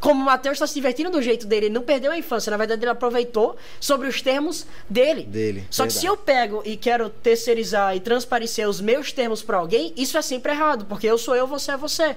Como 0.00 0.22
o 0.22 0.24
Matheus 0.24 0.54
está 0.54 0.66
se 0.66 0.74
divertindo 0.74 1.10
do 1.10 1.20
jeito 1.20 1.46
dele, 1.46 1.66
ele 1.66 1.74
não 1.74 1.82
perdeu 1.82 2.10
a 2.10 2.16
infância, 2.16 2.50
na 2.50 2.56
verdade 2.56 2.82
ele 2.82 2.90
aproveitou 2.90 3.56
sobre 3.78 4.08
os 4.08 4.22
termos 4.22 4.66
dele. 4.88 5.24
Dele, 5.24 5.66
Só 5.70 5.82
que 5.82 5.90
verdade. 5.90 6.00
se 6.00 6.06
eu 6.06 6.16
pego 6.16 6.62
e 6.64 6.76
quero 6.76 7.10
terceirizar 7.10 7.94
e 7.94 8.00
transparecer 8.00 8.66
os 8.66 8.80
meus 8.80 9.12
termos 9.12 9.42
para 9.42 9.58
alguém, 9.58 9.92
isso 9.96 10.16
é 10.16 10.22
sempre 10.22 10.52
errado, 10.52 10.86
porque 10.86 11.06
eu 11.06 11.18
sou 11.18 11.36
eu, 11.36 11.46
você 11.46 11.72
é 11.72 11.76
você. 11.76 12.16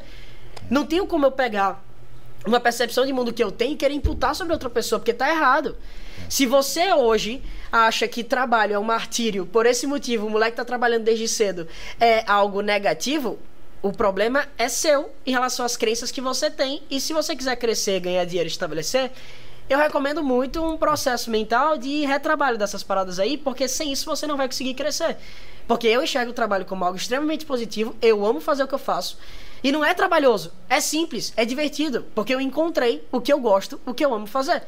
Não 0.70 0.86
tenho 0.86 1.06
como 1.06 1.26
eu 1.26 1.32
pegar 1.32 1.84
uma 2.46 2.60
percepção 2.60 3.06
de 3.06 3.14
mundo 3.14 3.34
que 3.34 3.44
eu 3.44 3.52
tenho 3.52 3.74
e 3.74 3.76
querer 3.76 3.94
imputar 3.94 4.34
sobre 4.36 4.54
outra 4.54 4.70
pessoa, 4.70 5.00
porque 5.00 5.14
tá 5.14 5.30
errado. 5.30 5.76
Se 6.30 6.46
você 6.46 6.94
hoje 6.94 7.42
acha 7.72 8.08
que 8.08 8.24
trabalho 8.24 8.74
é 8.74 8.80
um 8.80 8.84
martírio, 8.84 9.46
por 9.46 9.66
esse 9.66 9.86
motivo, 9.86 10.28
o 10.28 10.30
moleque 10.30 10.56
tá 10.56 10.66
trabalhando 10.66 11.04
desde 11.04 11.28
cedo, 11.28 11.68
é 12.00 12.24
algo 12.30 12.62
negativo, 12.62 13.40
o 13.84 13.92
problema 13.92 14.48
é 14.58 14.70
seu 14.70 15.12
em 15.26 15.32
relação 15.32 15.66
às 15.66 15.76
crenças 15.76 16.10
que 16.10 16.22
você 16.22 16.50
tem. 16.50 16.82
E 16.90 17.02
se 17.02 17.12
você 17.12 17.36
quiser 17.36 17.58
crescer, 17.58 18.00
ganhar 18.00 18.24
dinheiro 18.24 18.48
estabelecer, 18.48 19.12
eu 19.70 19.78
recomendo 19.78 20.24
muito 20.24 20.64
um 20.64 20.78
processo 20.78 21.30
mental 21.30 21.78
de 21.78 22.06
retrabalho 22.06 22.58
dessas 22.58 22.82
paradas 22.82 23.20
aí, 23.20 23.38
porque 23.38 23.68
sem 23.68 23.92
isso 23.92 24.06
você 24.06 24.26
não 24.26 24.38
vai 24.38 24.48
conseguir 24.48 24.74
crescer. 24.74 25.18
Porque 25.68 25.88
eu 25.88 26.02
enxergo 26.02 26.32
o 26.32 26.34
trabalho 26.34 26.66
como 26.66 26.86
algo 26.86 26.98
extremamente 26.98 27.46
positivo, 27.46 27.94
eu 28.02 28.26
amo 28.26 28.40
fazer 28.40 28.64
o 28.64 28.68
que 28.68 28.74
eu 28.74 28.80
faço. 28.80 29.18
E 29.62 29.72
não 29.72 29.84
é 29.84 29.94
trabalhoso, 29.94 30.54
é 30.70 30.80
simples, 30.80 31.34
é 31.36 31.44
divertido, 31.44 32.06
porque 32.16 32.34
eu 32.34 32.40
encontrei 32.40 33.06
o 33.12 33.20
que 33.20 33.32
eu 33.32 33.40
gosto, 33.40 33.80
o 33.86 33.94
que 33.94 34.04
eu 34.04 34.14
amo 34.14 34.28
fazer. 34.28 34.64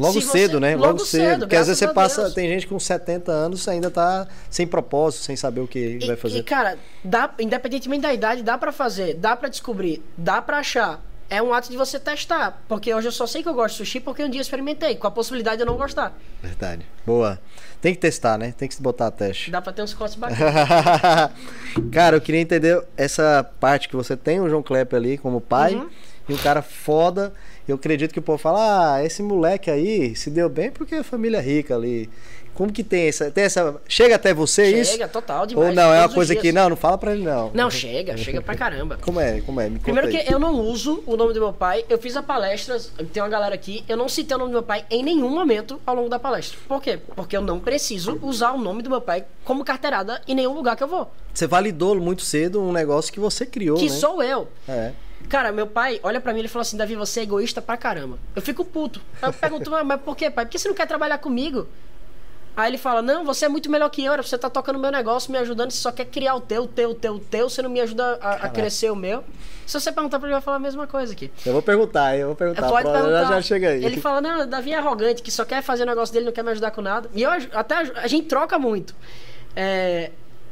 Logo 0.00 0.20
Se 0.20 0.22
cedo, 0.26 0.52
você- 0.52 0.60
né? 0.60 0.76
Logo, 0.76 0.98
cedo. 1.00 1.40
Porque 1.40 1.56
às 1.56 1.66
vezes 1.66 1.78
você 1.78 1.88
passa. 1.88 2.22
Deus. 2.22 2.34
Tem 2.34 2.48
gente 2.48 2.66
com 2.66 2.78
70 2.78 3.30
anos 3.30 3.66
ainda 3.68 3.90
tá 3.90 4.26
sem 4.48 4.66
propósito, 4.66 5.24
sem 5.24 5.36
saber 5.36 5.60
o 5.60 5.68
que 5.68 5.98
E, 6.00 6.06
vai 6.06 6.16
fazer. 6.16 6.38
e, 6.38 6.42
cara, 6.42 6.78
dá, 7.04 7.30
independentemente 7.38 8.02
da 8.02 8.12
idade, 8.14 8.42
dá 8.42 8.56
pra 8.56 8.72
fazer, 8.72 9.14
dá 9.14 9.36
pra 9.36 9.48
descobrir, 9.48 10.02
dá 10.16 10.40
pra 10.40 10.58
achar. 10.58 11.00
É 11.32 11.40
um 11.40 11.54
ato 11.54 11.70
de 11.70 11.76
você 11.76 11.96
testar. 12.00 12.60
Porque 12.66 12.92
hoje 12.92 13.06
eu 13.06 13.12
só 13.12 13.24
sei 13.24 13.40
que 13.40 13.48
eu 13.48 13.54
gosto 13.54 13.74
de 13.74 13.78
sushi 13.78 14.00
porque 14.00 14.24
um 14.24 14.28
dia 14.28 14.40
eu 14.40 14.42
experimentei, 14.42 14.96
com 14.96 15.06
a 15.06 15.10
possibilidade 15.12 15.58
de 15.58 15.62
eu 15.62 15.66
não 15.66 15.76
gostar. 15.76 16.12
Verdade. 16.42 16.84
Boa. 17.06 17.38
Tem 17.80 17.94
que 17.94 18.00
testar, 18.00 18.36
né? 18.36 18.52
Tem 18.58 18.68
que 18.68 18.82
botar 18.82 19.06
a 19.06 19.10
teste. 19.12 19.48
Dá 19.48 19.62
pra 19.62 19.72
ter 19.72 19.82
uns 19.82 19.94
cortes 19.94 20.16
bacanas. 20.16 20.40
cara, 21.92 22.16
eu 22.16 22.20
queria 22.20 22.40
entender 22.40 22.82
essa 22.96 23.48
parte 23.60 23.88
que 23.88 23.94
você 23.96 24.16
tem 24.16 24.40
o 24.40 24.48
João 24.48 24.62
Kleber 24.62 24.96
ali 24.98 25.16
como 25.18 25.40
pai 25.40 25.74
Uhum. 25.76 25.88
e 26.28 26.34
um 26.34 26.36
cara 26.36 26.62
foda. 26.62 27.32
Eu 27.68 27.76
acredito 27.76 28.12
que 28.12 28.18
o 28.18 28.22
povo 28.22 28.38
fala: 28.38 28.94
ah, 28.96 29.04
esse 29.04 29.22
moleque 29.22 29.70
aí 29.70 30.14
se 30.16 30.30
deu 30.30 30.48
bem 30.48 30.70
porque 30.70 30.96
a 30.96 31.04
família 31.04 31.38
é 31.38 31.40
rica 31.40 31.74
ali. 31.74 32.08
Como 32.52 32.70
que 32.72 32.82
tem 32.84 33.08
essa. 33.08 33.30
Tem 33.30 33.44
essa 33.44 33.80
chega 33.88 34.16
até 34.16 34.34
você 34.34 34.80
isso? 34.80 34.92
Chega, 34.92 35.08
total, 35.08 35.46
demais. 35.46 35.68
Ou 35.68 35.74
não, 35.74 35.94
é 35.94 36.00
uma 36.00 36.08
coisa 36.08 36.34
que. 36.34 36.52
Não, 36.52 36.68
não 36.68 36.76
fala 36.76 36.98
pra 36.98 37.12
ele 37.12 37.22
não. 37.24 37.50
Não, 37.54 37.70
chega, 37.70 38.16
chega 38.16 38.42
pra 38.42 38.54
caramba. 38.54 38.98
Como 39.00 39.18
é? 39.18 39.40
Como 39.40 39.60
é? 39.60 39.70
Primeiro 39.70 40.08
aí. 40.08 40.18
que 40.18 40.32
eu 40.32 40.38
não 40.38 40.60
uso 40.60 41.02
o 41.06 41.16
nome 41.16 41.32
do 41.32 41.40
meu 41.40 41.52
pai. 41.52 41.84
Eu 41.88 41.96
fiz 41.96 42.16
a 42.16 42.22
palestra, 42.22 42.78
tem 43.12 43.22
uma 43.22 43.28
galera 43.30 43.54
aqui, 43.54 43.84
eu 43.88 43.96
não 43.96 44.08
citei 44.08 44.36
o 44.36 44.38
nome 44.38 44.50
do 44.50 44.54
meu 44.54 44.62
pai 44.62 44.84
em 44.90 45.02
nenhum 45.02 45.30
momento 45.30 45.80
ao 45.86 45.94
longo 45.94 46.08
da 46.08 46.18
palestra. 46.18 46.58
Por 46.68 46.82
quê? 46.82 46.98
Porque 47.14 47.34
eu 47.36 47.40
não 47.40 47.58
preciso 47.60 48.18
usar 48.20 48.52
o 48.52 48.58
nome 48.58 48.82
do 48.82 48.90
meu 48.90 49.00
pai 49.00 49.24
como 49.44 49.64
carteirada 49.64 50.20
em 50.28 50.34
nenhum 50.34 50.52
lugar 50.52 50.76
que 50.76 50.82
eu 50.82 50.88
vou. 50.88 51.10
Você 51.32 51.46
validou 51.46 51.94
muito 51.98 52.22
cedo 52.22 52.60
um 52.60 52.72
negócio 52.72 53.12
que 53.12 53.20
você 53.20 53.46
criou, 53.46 53.78
Que 53.78 53.88
né? 53.88 53.96
sou 53.96 54.22
eu. 54.22 54.48
É. 54.68 54.92
Cara, 55.30 55.50
meu 55.52 55.66
pai 55.66 55.98
olha 56.02 56.20
pra 56.20 56.32
mim 56.32 56.40
e 56.40 56.42
ele 56.42 56.48
fala 56.48 56.62
assim: 56.62 56.76
Davi, 56.76 56.94
você 56.96 57.20
é 57.20 57.22
egoísta 57.22 57.62
pra 57.62 57.76
caramba. 57.76 58.18
Eu 58.36 58.42
fico 58.42 58.64
puto. 58.64 59.00
Aí 59.22 59.28
eu 59.28 59.32
pergunto, 59.32 59.74
"Ah, 59.74 59.82
mas 59.84 60.00
por 60.02 60.14
quê, 60.16 60.28
pai? 60.30 60.44
Por 60.44 60.50
que 60.50 60.58
você 60.58 60.68
não 60.68 60.74
quer 60.74 60.86
trabalhar 60.86 61.18
comigo? 61.18 61.66
Aí 62.56 62.68
ele 62.68 62.76
fala: 62.78 63.00
Não, 63.00 63.24
você 63.24 63.44
é 63.44 63.48
muito 63.48 63.70
melhor 63.70 63.88
que 63.90 64.04
eu, 64.04 64.16
você 64.22 64.36
tá 64.36 64.50
tocando 64.50 64.78
meu 64.78 64.90
negócio, 64.90 65.30
me 65.30 65.38
ajudando, 65.38 65.70
você 65.70 65.78
só 65.78 65.92
quer 65.92 66.06
criar 66.06 66.34
o 66.34 66.40
teu, 66.40 66.64
o 66.64 66.66
teu, 66.68 66.90
o 66.90 66.94
teu, 66.94 67.14
o 67.14 67.18
teu, 67.20 67.48
você 67.48 67.62
não 67.62 67.70
me 67.70 67.80
ajuda 67.80 68.18
a, 68.20 68.32
a 68.46 68.48
crescer 68.50 68.90
o 68.90 68.96
meu. 68.96 69.22
Se 69.66 69.78
você 69.80 69.92
perguntar 69.92 70.18
pra 70.18 70.26
ele, 70.26 70.32
vai 70.34 70.42
falar 70.42 70.56
a 70.56 70.60
mesma 70.60 70.84
coisa 70.88 71.12
aqui. 71.12 71.30
Eu 71.46 71.52
vou 71.52 71.62
perguntar, 71.62 72.16
eu 72.18 72.26
vou 72.26 72.36
perguntar. 72.36 72.68
Pode 72.68 72.82
Pronto, 72.82 72.92
perguntar. 73.04 73.24
Já, 73.28 73.40
chega 73.40 73.68
aí. 73.68 73.84
Ele 73.84 74.00
fala, 74.00 74.20
não, 74.20 74.46
Davi 74.48 74.72
é 74.72 74.76
arrogante, 74.78 75.22
que 75.22 75.30
só 75.30 75.44
quer 75.44 75.62
fazer 75.62 75.84
o 75.84 75.86
negócio 75.86 76.12
dele, 76.12 76.26
não 76.26 76.32
quer 76.32 76.42
me 76.42 76.50
ajudar 76.50 76.72
com 76.72 76.82
nada. 76.82 77.08
E 77.14 77.22
eu, 77.22 77.30
até 77.52 77.76
a 77.76 78.08
gente 78.08 78.26
troca 78.26 78.58
muito. 78.58 78.96
é, 79.54 80.10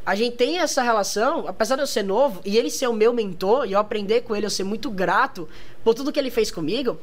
a 0.08 0.14
gente 0.14 0.36
tem 0.36 0.58
essa 0.58 0.80
relação, 0.80 1.46
apesar 1.46 1.76
de 1.76 1.82
eu 1.82 1.86
ser 1.86 2.02
novo 2.02 2.40
e 2.42 2.56
ele 2.56 2.70
ser 2.70 2.86
o 2.86 2.94
meu 2.94 3.12
mentor 3.12 3.66
e 3.66 3.72
eu 3.72 3.78
aprender 3.78 4.22
com 4.22 4.34
ele, 4.34 4.46
eu 4.46 4.50
ser 4.50 4.64
muito 4.64 4.90
grato 4.90 5.46
por 5.84 5.92
tudo 5.92 6.10
que 6.10 6.18
ele 6.18 6.30
fez 6.30 6.50
comigo, 6.50 6.98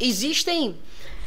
existem. 0.00 0.76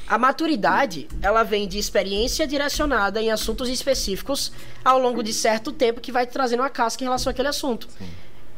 A 0.05 0.17
maturidade, 0.17 1.07
ela 1.21 1.43
vem 1.43 1.65
de 1.65 1.77
experiência 1.77 2.45
direcionada 2.45 3.21
em 3.21 3.31
assuntos 3.31 3.69
específicos 3.69 4.51
ao 4.83 4.99
longo 4.99 5.23
de 5.23 5.31
certo 5.31 5.71
tempo 5.71 6.01
que 6.01 6.11
vai 6.11 6.27
trazendo 6.27 6.59
uma 6.61 6.69
casca 6.69 7.01
em 7.03 7.07
relação 7.07 7.31
àquele 7.31 7.47
assunto. 7.47 7.87
Sim. 7.97 8.09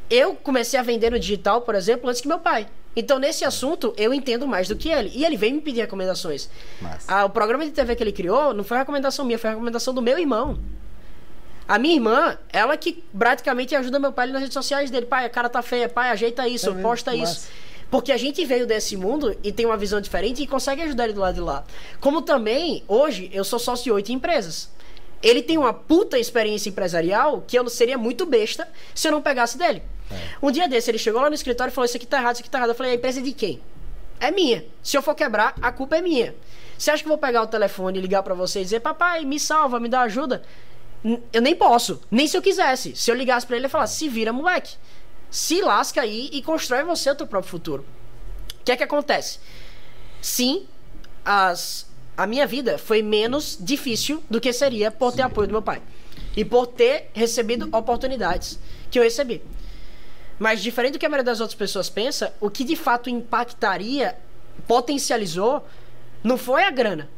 Eu 0.09 0.33
comecei 0.33 0.79
a 0.79 0.83
vender 0.83 1.11
no 1.11 1.19
digital, 1.19 1.61
por 1.61 1.75
exemplo, 1.75 2.09
antes 2.09 2.19
que 2.19 2.27
meu 2.27 2.39
pai. 2.39 2.67
Então, 2.95 3.19
nesse 3.19 3.45
assunto, 3.45 3.93
eu 3.95 4.11
entendo 4.11 4.47
mais 4.47 4.67
do 4.67 4.75
que 4.75 4.89
ele. 4.89 5.11
E 5.13 5.23
ele 5.23 5.37
vem 5.37 5.53
me 5.53 5.61
pedir 5.61 5.81
recomendações. 5.81 6.49
Ah, 7.07 7.25
o 7.25 7.29
programa 7.29 7.63
de 7.63 7.71
TV 7.71 7.95
que 7.95 8.01
ele 8.01 8.11
criou 8.11 8.55
não 8.55 8.63
foi 8.63 8.77
recomendação 8.77 9.23
minha, 9.23 9.37
foi 9.37 9.51
recomendação 9.51 9.93
do 9.93 10.01
meu 10.01 10.17
irmão. 10.17 10.57
A 11.69 11.77
minha 11.77 11.93
irmã, 11.93 12.35
ela 12.51 12.75
que 12.75 13.03
praticamente 13.15 13.75
ajuda 13.75 13.99
meu 13.99 14.11
pai 14.11 14.25
nas 14.25 14.41
redes 14.41 14.55
sociais 14.55 14.89
dele. 14.89 15.05
Pai, 15.05 15.25
a 15.25 15.29
cara 15.29 15.47
tá 15.47 15.61
feia, 15.61 15.87
pai, 15.87 16.09
ajeita 16.09 16.47
isso, 16.47 16.71
é 16.71 16.81
posta 16.81 17.13
isso. 17.13 17.47
Porque 17.91 18.11
a 18.11 18.17
gente 18.17 18.43
veio 18.43 18.65
desse 18.65 18.97
mundo 18.97 19.37
e 19.43 19.51
tem 19.51 19.67
uma 19.67 19.77
visão 19.77 20.01
diferente 20.01 20.41
e 20.41 20.47
consegue 20.47 20.81
ajudar 20.81 21.03
ele 21.03 21.13
do 21.13 21.21
lado 21.21 21.35
de 21.35 21.41
lá. 21.41 21.63
Como 21.99 22.23
também, 22.23 22.83
hoje, 22.87 23.29
eu 23.31 23.43
sou 23.43 23.59
sócio 23.59 23.83
de 23.83 23.91
oito 23.91 24.11
empresas. 24.11 24.67
Ele 25.21 25.43
tem 25.43 25.59
uma 25.59 25.71
puta 25.71 26.17
experiência 26.17 26.69
empresarial 26.69 27.43
que 27.45 27.59
eu 27.59 27.69
seria 27.69 27.99
muito 27.99 28.25
besta 28.25 28.67
se 28.95 29.07
eu 29.07 29.11
não 29.11 29.21
pegasse 29.21 29.55
dele. 29.55 29.83
É. 30.09 30.15
Um 30.41 30.49
dia 30.49 30.67
desse, 30.67 30.89
ele 30.89 30.97
chegou 30.97 31.21
lá 31.21 31.29
no 31.29 31.35
escritório 31.35 31.71
e 31.71 31.73
falou: 31.75 31.85
Isso 31.85 31.97
aqui 31.97 32.07
tá 32.07 32.17
errado, 32.17 32.33
isso 32.33 32.41
aqui 32.41 32.49
tá 32.49 32.57
errado. 32.57 32.69
Eu 32.69 32.75
falei: 32.75 32.93
A 32.93 32.95
empresa 32.95 33.19
é 33.19 33.23
de 33.23 33.31
quem? 33.31 33.61
É 34.19 34.31
minha. 34.31 34.65
Se 34.81 34.97
eu 34.97 35.03
for 35.03 35.13
quebrar, 35.13 35.53
a 35.61 35.71
culpa 35.71 35.97
é 35.97 36.01
minha. 36.01 36.33
Você 36.75 36.89
acha 36.89 37.03
que 37.03 37.07
eu 37.07 37.11
vou 37.11 37.17
pegar 37.19 37.43
o 37.43 37.47
telefone 37.47 37.99
e 37.99 38.01
ligar 38.01 38.23
para 38.23 38.33
você 38.33 38.61
e 38.61 38.63
dizer: 38.63 38.79
Papai, 38.79 39.23
me 39.23 39.39
salva, 39.39 39.79
me 39.79 39.87
dá 39.87 40.01
ajuda? 40.01 40.41
Eu 41.31 41.41
nem 41.41 41.55
posso, 41.55 42.01
nem 42.11 42.27
se 42.27 42.35
eu 42.35 42.41
quisesse. 42.41 42.95
Se 42.95 43.09
eu 43.09 43.15
ligasse 43.15 43.45
para 43.45 43.55
ele 43.55 43.67
e 43.67 43.69
falasse: 43.69 43.97
Se 43.97 44.09
vira, 44.09 44.33
moleque 44.33 44.75
se 45.29 45.61
lasca 45.61 46.01
aí 46.01 46.29
e 46.31 46.41
constrói 46.41 46.83
você 46.83 47.11
o 47.11 47.15
teu 47.15 47.27
próprio 47.27 47.51
futuro. 47.51 47.85
O 48.59 48.63
que 48.63 48.71
é 48.71 48.77
que 48.77 48.83
acontece? 48.83 49.39
Sim, 50.21 50.65
as, 51.23 51.87
a 52.17 52.25
minha 52.25 52.47
vida 52.47 52.77
foi 52.77 53.01
menos 53.01 53.57
difícil 53.59 54.23
do 54.29 54.41
que 54.41 54.51
seria 54.51 54.91
por 54.91 55.11
ter 55.11 55.17
Sim. 55.17 55.23
apoio 55.23 55.47
do 55.47 55.51
meu 55.51 55.61
pai. 55.61 55.81
E 56.35 56.43
por 56.43 56.67
ter 56.67 57.09
recebido 57.13 57.69
oportunidades 57.71 58.59
que 58.89 58.97
eu 58.97 59.03
recebi. 59.03 59.41
Mas 60.37 60.61
diferente 60.61 60.93
do 60.93 60.99
que 60.99 61.05
a 61.05 61.09
maioria 61.09 61.25
das 61.25 61.41
outras 61.41 61.57
pessoas 61.57 61.89
pensa, 61.89 62.33
o 62.39 62.49
que 62.49 62.63
de 62.63 62.75
fato 62.75 63.09
impactaria, 63.09 64.17
potencializou, 64.67 65.65
não 66.23 66.37
foi 66.37 66.63
a 66.63 66.71
grana. 66.71 67.09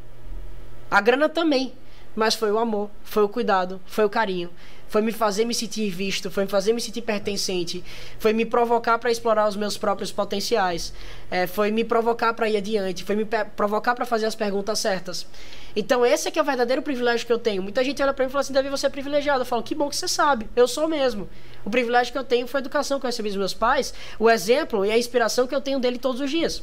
A 0.89 0.99
grana 0.99 1.29
também. 1.29 1.73
Mas 2.15 2.35
foi 2.35 2.51
o 2.51 2.57
amor, 2.57 2.89
foi 3.03 3.23
o 3.23 3.29
cuidado, 3.29 3.79
foi 3.85 4.03
o 4.03 4.09
carinho, 4.09 4.49
foi 4.91 5.01
me 5.01 5.13
fazer 5.13 5.45
me 5.45 5.53
sentir 5.53 5.89
visto, 5.89 6.29
foi 6.29 6.43
me 6.43 6.49
fazer 6.49 6.73
me 6.73 6.81
sentir 6.81 7.01
pertencente, 7.01 7.81
foi 8.19 8.33
me 8.33 8.45
provocar 8.45 8.99
para 8.99 9.09
explorar 9.09 9.47
os 9.47 9.55
meus 9.55 9.77
próprios 9.77 10.11
potenciais, 10.11 10.93
é, 11.29 11.47
foi 11.47 11.71
me 11.71 11.85
provocar 11.85 12.33
para 12.33 12.49
ir 12.49 12.57
adiante, 12.57 13.05
foi 13.05 13.15
me 13.15 13.25
provocar 13.55 13.95
para 13.95 14.05
fazer 14.05 14.25
as 14.25 14.35
perguntas 14.35 14.79
certas. 14.79 15.25
Então 15.73 16.05
esse 16.05 16.27
é 16.27 16.31
que 16.31 16.37
é 16.37 16.41
o 16.41 16.45
verdadeiro 16.45 16.81
privilégio 16.81 17.25
que 17.25 17.31
eu 17.31 17.39
tenho. 17.39 17.63
Muita 17.63 17.81
gente 17.85 18.03
olha 18.03 18.13
para 18.13 18.25
mim 18.25 18.29
e 18.29 18.31
fala 18.33 18.41
assim, 18.41 18.51
Davi, 18.51 18.67
você 18.67 18.87
é 18.87 18.89
privilegiado. 18.89 19.39
Eu 19.39 19.45
falo, 19.45 19.63
que 19.63 19.73
bom 19.73 19.89
que 19.89 19.95
você 19.95 20.09
sabe, 20.09 20.49
eu 20.57 20.67
sou 20.67 20.89
mesmo. 20.89 21.29
O 21.63 21.69
privilégio 21.69 22.11
que 22.11 22.19
eu 22.19 22.25
tenho 22.25 22.45
foi 22.45 22.57
a 22.57 22.61
educação 22.61 22.99
que 22.99 23.05
eu 23.05 23.07
recebi 23.07 23.29
dos 23.29 23.37
meus 23.37 23.53
pais, 23.53 23.93
o 24.19 24.29
exemplo 24.29 24.85
e 24.85 24.91
a 24.91 24.97
inspiração 24.97 25.47
que 25.47 25.55
eu 25.55 25.61
tenho 25.61 25.79
dele 25.79 25.99
todos 25.99 26.19
os 26.19 26.29
dias. 26.29 26.61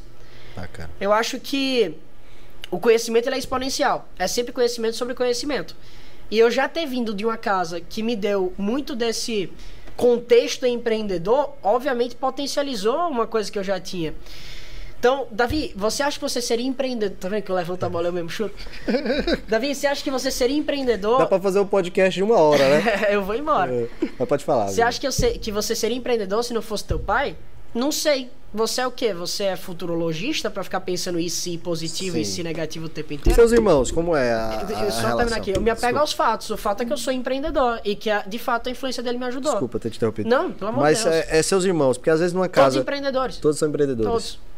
Bacana. 0.55 0.91
Eu 1.01 1.15
acho 1.15 1.41
que 1.41 1.97
o 2.71 2.79
conhecimento 2.79 3.29
é 3.29 3.39
exponencial. 3.39 4.09
É 4.19 4.27
sempre 4.27 4.53
conhecimento 4.53 4.97
sobre 4.97 5.15
conhecimento. 5.15 5.75
E 6.31 6.39
eu 6.39 6.51
já 6.51 6.69
ter 6.69 6.87
vindo 6.87 7.15
de 7.15 7.25
uma 7.25 7.37
casa 7.37 7.81
que 7.81 8.03
me 8.03 8.15
deu 8.15 8.53
muito 8.59 8.95
desse 8.95 9.51
contexto 9.97 10.65
empreendedor, 10.65 11.55
obviamente 11.63 12.15
potencializou 12.15 13.09
uma 13.09 13.27
coisa 13.27 13.51
que 13.51 13.59
eu 13.59 13.65
já 13.65 13.81
tinha. 13.81 14.15
Então, 14.99 15.29
Davi, 15.31 15.73
você 15.77 16.03
acha 16.03 16.19
que 16.19 16.25
você 16.25 16.43
seria 16.43 16.67
empreendedor? 16.67 17.17
Tá 17.19 17.29
vendo 17.29 17.43
que 17.43 17.51
eu 17.51 17.55
levanto 17.55 17.85
a 17.85 17.89
bola 17.89 18.09
eu 18.09 18.13
mesmo 18.13 18.29
chuto? 18.29 18.55
Davi, 19.49 19.73
você 19.73 19.87
acha 19.87 20.03
que 20.03 20.11
você 20.11 20.31
seria 20.31 20.57
empreendedor? 20.57 21.19
Dá 21.19 21.27
pra 21.27 21.41
fazer 21.41 21.61
um 21.61 21.67
podcast 21.67 22.15
de 22.15 22.23
uma 22.23 22.37
hora, 22.37 22.69
né? 22.69 23.07
eu 23.11 23.23
vou 23.23 23.37
embora. 23.37 23.73
É, 23.73 23.89
mas 24.19 24.29
pode 24.29 24.45
falar. 24.45 24.69
Você 24.69 24.83
acha 24.83 25.01
que, 25.01 25.07
eu 25.07 25.13
que 25.41 25.53
você 25.53 25.75
seria 25.77 25.97
empreendedor 25.97 26.43
se 26.43 26.53
não 26.53 26.61
fosse 26.63 26.85
teu 26.85 26.99
pai? 26.99 27.37
Não 27.73 27.93
sei. 27.93 28.29
Você 28.53 28.81
é 28.81 28.87
o 28.87 28.91
quê? 28.91 29.13
Você 29.13 29.45
é 29.45 29.57
futurologista 29.57 30.51
para 30.51 30.65
ficar 30.65 30.81
pensando 30.81 31.19
em 31.19 31.29
si 31.29 31.59
positivo 31.59 32.17
Sim. 32.17 32.23
e 32.23 32.25
si 32.25 32.43
negativo 32.43 32.87
o 32.87 32.89
tempo 32.89 33.13
inteiro? 33.13 33.35
Seus 33.35 33.53
irmãos, 33.53 33.91
como 33.91 34.17
é 34.17 34.33
a, 34.33 34.67
a 34.67 34.85
Eu 34.85 34.91
só 34.91 35.17
terminar 35.17 35.37
aqui. 35.37 35.51
Eu 35.51 35.61
me 35.61 35.71
apego 35.71 35.99
Desculpa. 35.99 36.01
aos 36.01 36.13
fatos. 36.13 36.51
O 36.51 36.57
fato 36.57 36.83
é 36.83 36.87
que 36.87 36.93
eu 36.93 36.97
sou 36.97 37.13
empreendedor 37.13 37.79
e 37.85 37.95
que, 37.95 38.11
de 38.27 38.39
fato, 38.39 38.69
a 38.69 38.73
influência 38.73 39.03
dele 39.03 39.19
me 39.19 39.27
ajudou. 39.27 39.53
Desculpa 39.53 39.79
ter 39.79 39.91
te 39.91 39.97
interrompido. 39.97 40.29
Não, 40.31 40.51
pelo 40.51 40.71
amor 40.71 40.87
de 40.87 40.95
Deus. 40.95 41.05
Mas 41.05 41.15
é, 41.15 41.39
é, 41.39 41.43
seus 41.43 41.65
irmãos, 41.65 41.99
porque 41.99 42.11
às 42.11 42.21
vezes 42.21 42.33
numa 42.33 42.49
casa... 42.49 42.77
Todos 42.77 42.83
empreendedores. 42.83 43.37
Todos 43.37 43.59
são 43.59 43.69
empreendedores. 43.69 44.11
Todos. 44.11 44.49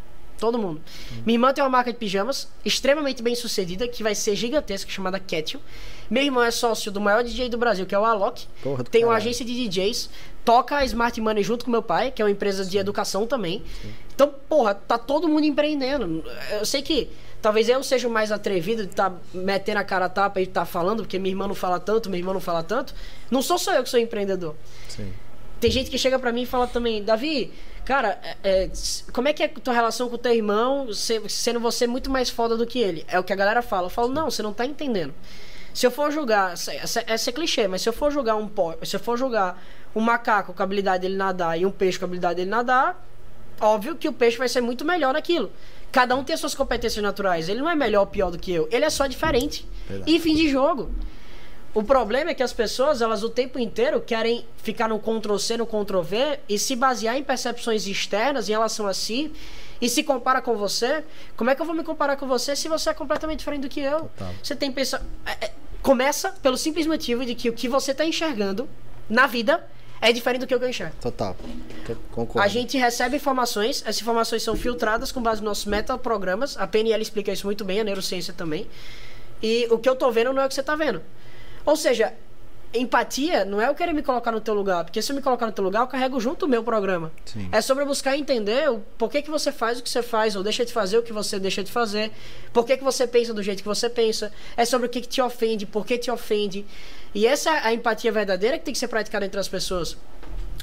Todo 0.41 0.59
mundo. 0.59 0.81
Hum. 1.13 1.23
Minha 1.27 1.37
irmã 1.37 1.53
tem 1.53 1.63
uma 1.63 1.69
marca 1.69 1.93
de 1.93 1.99
pijamas 1.99 2.49
extremamente 2.65 3.23
bem 3.23 3.35
sucedida, 3.35 3.87
que 3.87 4.03
vai 4.03 4.15
ser 4.15 4.35
gigantesca, 4.35 4.91
chamada 4.91 5.21
Kettle. 5.21 5.61
Meu 6.09 6.23
irmão 6.23 6.43
é 6.43 6.51
sócio 6.51 6.91
do 6.91 7.01
maior 7.01 7.23
DJ 7.23 7.51
do 7.51 7.59
Brasil, 7.59 7.85
que 7.85 7.95
é 7.95 7.99
o 7.99 8.05
Alok. 8.05 8.47
Porra 8.63 8.83
tem 8.83 9.05
uma 9.05 9.15
agência 9.15 9.45
de 9.45 9.55
DJs. 9.55 10.09
Toca 10.45 10.77
a 10.77 10.85
Smart 10.85 11.21
Money 11.21 11.43
junto 11.43 11.65
com 11.65 11.71
meu 11.71 11.83
pai, 11.83 12.11
que 12.11 12.23
é 12.23 12.25
uma 12.25 12.31
empresa 12.31 12.65
de 12.65 12.79
educação 12.79 13.27
também. 13.27 13.63
Sim. 13.83 13.93
Então, 14.15 14.35
porra, 14.49 14.75
tá 14.75 14.99
todo 14.99 15.29
mundo 15.29 15.45
empreendendo. 15.45 16.25
Eu 16.51 16.65
sei 16.67 16.83
que 16.83 17.09
talvez 17.41 17.69
eu 17.69 17.83
seja 17.83 18.07
o 18.07 18.11
mais 18.11 18.31
atrevido 18.31 18.85
de 18.85 18.91
estar 18.91 19.11
tá 19.11 19.17
metendo 19.33 19.79
a 19.79 19.85
cara 19.85 20.07
a 20.07 20.09
tapa 20.09 20.41
e 20.41 20.45
estar 20.45 20.61
tá 20.61 20.67
falando, 20.67 21.03
porque 21.03 21.19
minha 21.19 21.33
irmã 21.33 21.47
não 21.47 21.55
fala 21.55 21.81
tanto, 21.81 22.11
meu 22.11 22.19
irmão 22.19 22.35
não 22.35 22.41
fala 22.41 22.63
tanto. 22.63 22.95
Não 23.31 23.43
sou 23.43 23.59
só 23.59 23.75
eu 23.75 23.83
que 23.83 23.89
sou 23.89 23.99
empreendedor. 24.01 24.55
Sim. 24.89 25.13
Tem 25.61 25.71
gente 25.71 25.91
que 25.91 25.99
chega 25.99 26.19
para 26.19 26.33
mim 26.33 26.43
e 26.43 26.47
fala 26.47 26.67
também, 26.67 27.03
Davi, 27.03 27.53
cara, 27.85 28.19
é, 28.23 28.65
é, 28.65 28.71
como 29.13 29.29
é 29.29 29.33
que 29.33 29.43
é 29.43 29.47
a 29.47 29.49
tua 29.49 29.75
relação 29.75 30.09
com 30.09 30.15
o 30.15 30.19
teu 30.19 30.33
irmão, 30.33 30.89
sendo 30.93 31.61
você 31.61 31.87
muito 31.87 32.11
mais 32.11 32.31
foda 32.31 32.57
do 32.57 32.67
que 32.67 32.79
ele? 32.79 33.05
É 33.07 33.19
o 33.19 33.25
que 33.25 33.33
a 33.33 33.37
galera 33.37 33.61
fala. 33.61 33.87
Eu 33.87 33.91
falo, 33.91 34.09
não, 34.09 34.31
você 34.31 34.43
não 34.43 34.55
tá 34.55 34.65
entendendo. 34.65 35.13
Se 35.73 35.87
eu 35.87 35.91
for 35.91 36.11
julgar, 36.11 36.55
essa 36.55 37.31
é 37.31 37.33
clichê, 37.33 37.69
mas 37.69 37.83
se 37.83 37.89
eu 37.89 37.93
for 37.93 38.11
julgar 38.11 38.37
um 38.37 38.51
se 38.83 38.97
eu 38.97 39.01
for 39.01 39.17
julgar 39.17 39.63
um 39.95 40.01
macaco 40.01 40.53
com 40.53 40.63
a 40.63 40.65
habilidade 40.65 41.03
dele 41.03 41.17
nadar 41.17 41.59
e 41.59 41.67
um 41.67 41.71
peixe 41.71 41.99
com 41.99 42.05
a 42.05 42.09
habilidade 42.09 42.37
dele 42.37 42.51
nadar, 42.51 43.05
óbvio 43.61 43.97
que 43.97 44.09
o 44.09 44.13
peixe 44.13 44.39
vai 44.39 44.49
ser 44.49 44.61
muito 44.61 44.85
melhor 44.85 45.13
naquilo. 45.13 45.51
Cada 45.93 46.15
um 46.15 46.23
tem 46.23 46.35
as 46.35 46.41
suas 46.41 46.55
competências 46.55 47.03
naturais. 47.03 47.49
Ele 47.49 47.61
não 47.61 47.69
é 47.69 47.75
melhor 47.75 48.01
ou 48.01 48.07
pior 48.07 48.31
do 48.31 48.39
que 48.39 48.53
eu. 48.53 48.69
Ele 48.71 48.85
é 48.85 48.91
só 48.91 49.07
diferente. 49.07 49.67
Verdade. 49.89 50.11
E 50.11 50.21
fim 50.21 50.35
de 50.35 50.49
jogo. 50.49 50.91
O 51.73 51.83
problema 51.85 52.31
é 52.31 52.35
que 52.35 52.43
as 52.43 52.53
pessoas, 52.53 53.01
elas 53.01 53.23
o 53.23 53.31
tempo 53.31 53.59
inteiro 53.59 54.01
querem 54.01 54.45
ficar 54.57 54.89
no 54.89 54.99
Ctrl-C, 54.99 55.57
no 55.57 55.67
Ctrl-V 55.67 56.41
e 56.49 56.59
se 56.59 56.75
basear 56.75 57.17
em 57.17 57.23
percepções 57.23 57.87
externas 57.87 58.49
em 58.49 58.53
relação 58.53 58.89
a 58.89 58.95
si 58.95 59.33
e 59.81 59.89
se 59.89 60.03
compara 60.03 60.43
com 60.43 60.57
você. 60.57 61.05
Como 61.37 61.49
é 61.49 61.55
que 61.55 61.63
eu 61.63 61.67
vou 61.67 61.75
me 61.75 61.85
comparar 61.85 62.17
com 62.17 62.27
você 62.27 62.57
se 62.57 62.69
você 62.69 62.91
é 62.91 62.95
completamente 62.95 63.39
diferente 63.39 63.63
do 63.63 63.69
que 63.69 63.81
eu? 63.81 64.01
Total. 64.01 64.35
Você 64.43 64.57
tem 64.57 64.73
pensar. 64.73 65.01
É, 65.25 65.47
é, 65.47 65.53
começa 65.81 66.33
pelo 66.43 66.57
simples 66.57 66.87
motivo 66.87 67.25
de 67.25 67.37
que 67.37 67.49
o 67.49 67.53
que 67.53 67.69
você 67.69 67.93
está 67.93 68.05
enxergando 68.05 68.69
na 69.09 69.27
vida 69.29 69.65
é 70.01 70.13
diferente 70.13 70.41
do 70.41 70.47
que 70.47 70.55
eu 70.55 70.69
enxergo. 70.69 70.95
Total. 71.01 71.37
Concordo. 72.11 72.41
A 72.41 72.49
gente 72.49 72.79
recebe 72.79 73.17
informações, 73.17 73.83
essas 73.83 74.01
informações 74.01 74.43
são 74.43 74.57
filtradas 74.57 75.13
com 75.13 75.23
base 75.23 75.41
nos 75.41 75.51
nossos 75.51 75.67
metaprogramas. 75.67 76.57
A 76.57 76.67
PNL 76.67 77.03
explica 77.03 77.33
isso 77.33 77.47
muito 77.47 77.65
bem, 77.65 77.81
a 77.81 77.85
neurociência 77.85 78.33
também. 78.33 78.67
E 79.43 79.67
o 79.71 79.79
que 79.79 79.89
eu 79.89 79.97
tô 79.97 80.11
vendo 80.11 80.33
não 80.33 80.43
é 80.43 80.47
o 80.47 80.49
que 80.49 80.55
você 80.55 80.63
tá 80.63 80.75
vendo. 80.75 81.03
Ou 81.67 81.77
seja, 81.77 82.15
empatia 82.73 83.45
não 83.45 83.61
é 83.61 83.69
eu 83.69 83.75
querer 83.75 83.93
me 83.93 84.03
colocar 84.03 84.31
no 84.31 84.41
teu 84.41 84.55
lugar, 84.55 84.85
porque 84.85 85.03
se 85.03 85.11
eu 85.11 85.17
me 85.17 85.23
colocar 85.23 85.47
no 85.47 85.53
teu 85.53 85.65
lugar, 85.65 85.81
eu 85.81 85.87
carrego 85.89 86.21
junto 86.21 86.47
o 86.47 86.49
meu 86.49 86.63
programa. 86.63 87.11
Sim. 87.25 87.49
É 87.51 87.61
sobre 87.61 87.85
buscar 87.85 88.17
entender 88.17 88.71
o 88.71 88.79
porquê 88.97 89.23
que 89.23 89.31
você 89.31 89.51
faz 89.51 89.81
o 89.81 89.83
que 89.83 89.91
você 89.91 90.03
faz, 90.03 90.37
ou 90.37 90.43
deixa 90.43 90.65
de 90.65 90.73
fazer 90.73 90.99
o 90.99 91.03
que 91.03 91.13
você 91.13 91.39
deixa 91.39 91.65
de 91.65 91.73
fazer, 91.73 92.13
por 92.53 92.65
que, 92.65 92.77
você 92.77 93.07
pensa 93.07 93.35
do 93.35 93.43
jeito 93.43 93.63
que 93.63 93.69
você 93.69 93.91
pensa, 93.91 94.33
é 94.57 94.65
sobre 94.65 94.87
o 94.87 94.91
que, 94.91 95.01
que 95.01 95.09
te 95.09 95.21
ofende, 95.21 95.67
por 95.67 95.85
que 95.85 95.99
te 95.99 96.11
ofende. 96.11 96.65
E 97.15 97.27
essa 97.27 97.51
é 97.51 97.67
a 97.67 97.75
empatia 97.75 98.13
verdadeira 98.13 98.59
que 98.59 98.65
tem 98.65 98.73
que 98.73 98.79
ser 98.79 98.89
praticada 98.89 99.27
entre 99.27 99.41
as 99.41 99.49
pessoas. 99.49 99.97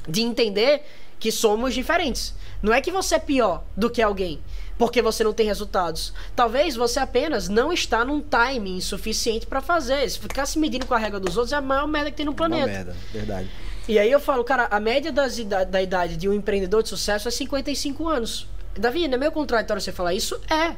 De 0.08 0.22
entender 0.22 0.82
que 1.20 1.30
somos 1.30 1.74
diferentes. 1.74 2.34
Não 2.62 2.72
é 2.72 2.80
que 2.80 2.90
você 2.90 3.16
é 3.16 3.18
pior 3.18 3.64
do 3.76 3.90
que 3.90 4.00
alguém 4.00 4.40
porque 4.78 5.02
você 5.02 5.24
não 5.24 5.32
tem 5.32 5.44
resultados. 5.44 6.14
Talvez 6.36 6.76
você 6.76 7.00
apenas 7.00 7.48
não 7.48 7.72
está 7.72 8.04
num 8.04 8.20
timing 8.20 8.80
suficiente 8.80 9.46
para 9.46 9.60
fazer. 9.60 10.08
Se 10.08 10.18
ficar 10.18 10.46
se 10.46 10.58
medindo 10.58 10.86
com 10.86 10.94
a 10.94 10.98
regra 10.98 11.18
dos 11.18 11.36
outros, 11.36 11.52
é 11.52 11.56
a 11.56 11.60
maior 11.60 11.88
merda 11.88 12.12
que 12.12 12.16
tem 12.16 12.24
no 12.24 12.32
planeta. 12.32 12.64
Uma 12.64 12.72
merda, 12.72 12.96
verdade. 13.12 13.50
E 13.88 13.98
aí 13.98 14.10
eu 14.10 14.20
falo, 14.20 14.44
cara, 14.44 14.68
a 14.70 14.78
média 14.78 15.10
das, 15.10 15.36
da 15.68 15.82
idade 15.82 16.16
de 16.16 16.28
um 16.28 16.32
empreendedor 16.32 16.82
de 16.82 16.90
sucesso 16.90 17.26
é 17.26 17.30
55 17.30 18.06
anos. 18.06 18.46
Davi, 18.76 19.08
não 19.08 19.14
é 19.14 19.18
meio 19.18 19.32
contraditório 19.32 19.80
você 19.80 19.90
falar 19.90 20.14
isso? 20.14 20.40
É. 20.48 20.76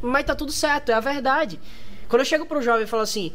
Mas 0.00 0.24
tá 0.24 0.34
tudo 0.34 0.50
certo, 0.50 0.90
é 0.90 0.94
a 0.94 1.00
verdade. 1.00 1.60
Quando 2.08 2.20
eu 2.20 2.26
chego 2.26 2.46
pro 2.46 2.62
jovem 2.62 2.84
e 2.84 2.86
falo 2.86 3.02
assim, 3.02 3.32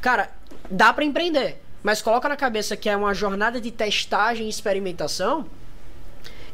cara, 0.00 0.30
dá 0.70 0.92
para 0.92 1.04
empreender, 1.04 1.60
mas 1.82 2.00
coloca 2.00 2.28
na 2.28 2.36
cabeça 2.36 2.76
que 2.76 2.88
é 2.88 2.96
uma 2.96 3.12
jornada 3.12 3.60
de 3.60 3.70
testagem 3.70 4.46
e 4.46 4.50
experimentação 4.50 5.46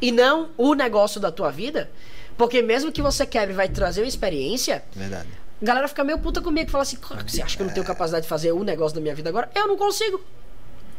e 0.01 0.11
não 0.11 0.49
o 0.57 0.73
negócio 0.73 1.19
da 1.19 1.31
tua 1.31 1.51
vida, 1.51 1.89
porque 2.37 2.61
mesmo 2.61 2.91
que 2.91 3.01
você 3.01 3.25
quebre 3.25 3.53
vai 3.53 3.69
trazer 3.69 4.01
uma 4.01 4.07
experiência. 4.07 4.83
Verdade. 4.93 5.29
A 5.61 5.65
galera 5.65 5.87
fica 5.87 6.03
meio 6.03 6.19
puta 6.19 6.41
comigo 6.41 6.67
e 6.67 6.71
fala 6.71 6.81
assim: 6.83 6.97
você 7.25 7.41
acha 7.41 7.55
que 7.55 7.61
eu 7.61 7.67
não 7.67 7.73
tenho 7.73 7.85
capacidade 7.85 8.23
de 8.23 8.29
fazer 8.29 8.51
um 8.51 8.63
negócio 8.63 8.95
da 8.95 9.01
minha 9.01 9.15
vida 9.15 9.29
agora? 9.29 9.49
Eu 9.55 9.67
não 9.67 9.77
consigo. 9.77 10.21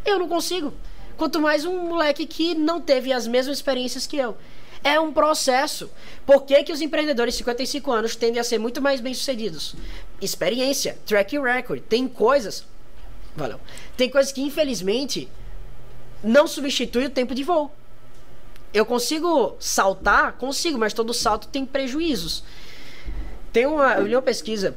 Eu 0.04 0.18
não 0.18 0.28
consigo. 0.28 0.72
Quanto 1.16 1.40
mais 1.40 1.64
um 1.64 1.88
moleque 1.88 2.26
que 2.26 2.54
não 2.54 2.80
teve 2.80 3.12
as 3.12 3.26
mesmas 3.26 3.58
experiências 3.58 4.06
que 4.06 4.16
eu. 4.16 4.36
É 4.84 5.00
um 5.00 5.12
processo. 5.12 5.90
Por 6.24 6.44
que, 6.44 6.62
que 6.62 6.72
os 6.72 6.80
empreendedores 6.80 7.34
de 7.34 7.38
55 7.38 7.90
anos 7.90 8.16
tendem 8.16 8.38
a 8.40 8.44
ser 8.44 8.58
muito 8.58 8.80
mais 8.80 9.00
bem-sucedidos? 9.00 9.74
Experiência, 10.20 10.96
track 11.06 11.38
record. 11.38 11.82
Tem 11.82 12.06
coisas. 12.06 12.64
Valeu. 13.34 13.60
Tem 13.96 14.08
coisas 14.08 14.32
que, 14.32 14.42
infelizmente, 14.42 15.28
não 16.22 16.46
substitui 16.46 17.06
o 17.06 17.10
tempo 17.10 17.34
de 17.34 17.42
voo. 17.42 17.70
Eu 18.76 18.84
consigo 18.84 19.56
saltar? 19.58 20.34
Consigo, 20.34 20.76
mas 20.76 20.92
todo 20.92 21.14
salto 21.14 21.48
tem 21.48 21.64
prejuízos. 21.64 22.44
Tem 23.50 23.64
uma, 23.64 23.94
eu 23.94 24.06
li 24.06 24.14
uma 24.14 24.20
pesquisa 24.20 24.76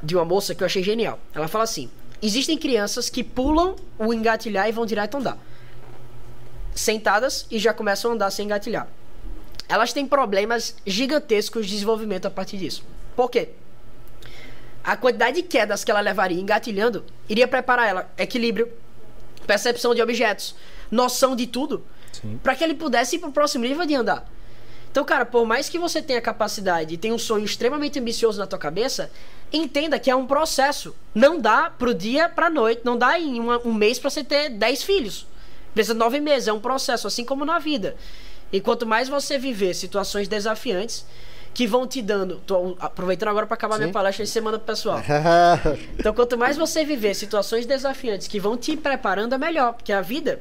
de 0.00 0.14
uma 0.14 0.24
moça 0.24 0.54
que 0.54 0.62
eu 0.62 0.66
achei 0.66 0.84
genial. 0.84 1.18
Ela 1.34 1.48
fala 1.48 1.64
assim: 1.64 1.90
existem 2.22 2.56
crianças 2.56 3.10
que 3.10 3.24
pulam 3.24 3.74
o 3.98 4.14
engatilhar 4.14 4.68
e 4.68 4.72
vão 4.72 4.86
direto 4.86 5.16
andar. 5.16 5.36
Sentadas 6.72 7.44
e 7.50 7.58
já 7.58 7.74
começam 7.74 8.12
a 8.12 8.14
andar 8.14 8.30
sem 8.30 8.44
engatilhar. 8.44 8.86
Elas 9.68 9.92
têm 9.92 10.06
problemas 10.06 10.76
gigantescos 10.86 11.66
de 11.66 11.72
desenvolvimento 11.72 12.26
a 12.26 12.30
partir 12.30 12.56
disso. 12.56 12.84
Por 13.16 13.28
quê? 13.28 13.48
A 14.84 14.96
quantidade 14.96 15.42
de 15.42 15.42
quedas 15.42 15.82
que 15.82 15.90
ela 15.90 15.98
levaria 15.98 16.40
engatilhando 16.40 17.04
iria 17.28 17.48
preparar 17.48 17.88
ela 17.88 18.10
equilíbrio, 18.16 18.72
percepção 19.44 19.92
de 19.92 20.00
objetos, 20.00 20.54
noção 20.88 21.34
de 21.34 21.48
tudo, 21.48 21.84
para 22.42 22.54
que 22.54 22.64
ele 22.64 22.74
pudesse 22.74 23.16
ir 23.16 23.18
para 23.18 23.28
o 23.28 23.32
próximo 23.32 23.64
nível 23.64 23.86
de 23.86 23.94
andar. 23.94 24.28
Então, 24.90 25.04
cara, 25.04 25.26
por 25.26 25.46
mais 25.46 25.68
que 25.68 25.78
você 25.78 26.00
tenha 26.00 26.20
capacidade 26.20 26.94
e 26.94 26.96
tenha 26.96 27.14
um 27.14 27.18
sonho 27.18 27.44
extremamente 27.44 27.98
ambicioso 27.98 28.38
na 28.38 28.46
tua 28.46 28.58
cabeça, 28.58 29.10
entenda 29.52 29.98
que 29.98 30.10
é 30.10 30.16
um 30.16 30.26
processo. 30.26 30.94
Não 31.14 31.38
dá 31.38 31.70
pro 31.70 31.94
dia 31.94 32.28
pra 32.28 32.48
noite, 32.48 32.82
não 32.84 32.96
dá 32.96 33.18
em 33.18 33.38
uma, 33.38 33.58
um 33.66 33.74
mês 33.74 33.98
para 33.98 34.10
você 34.10 34.24
ter 34.24 34.48
10 34.50 34.82
filhos. 34.82 35.26
Precisa 35.74 35.94
de 35.94 36.00
nove 36.00 36.20
meses, 36.20 36.48
é 36.48 36.52
um 36.52 36.60
processo, 36.60 37.06
assim 37.06 37.24
como 37.24 37.44
na 37.44 37.58
vida. 37.58 37.96
E 38.50 38.60
quanto 38.60 38.86
mais 38.86 39.08
você 39.08 39.38
viver 39.38 39.74
situações 39.74 40.26
desafiantes, 40.26 41.04
que 41.58 41.66
vão 41.66 41.86
te 41.86 42.00
dando. 42.00 42.36
Tô 42.46 42.76
aproveitando 42.78 43.30
agora 43.30 43.46
para 43.46 43.54
acabar 43.54 43.74
Sim. 43.74 43.82
minha 43.82 43.92
palestra 43.92 44.24
e 44.24 44.40
manda 44.40 44.58
pro 44.58 44.66
pessoal. 44.66 45.02
então, 45.98 46.14
quanto 46.14 46.38
mais 46.38 46.56
você 46.56 46.84
viver 46.84 47.14
situações 47.14 47.66
desafiantes 47.66 48.28
que 48.28 48.38
vão 48.38 48.56
te 48.56 48.76
preparando, 48.76 49.34
é 49.34 49.38
melhor. 49.38 49.72
Porque 49.74 49.92
a 49.92 50.00
vida. 50.00 50.40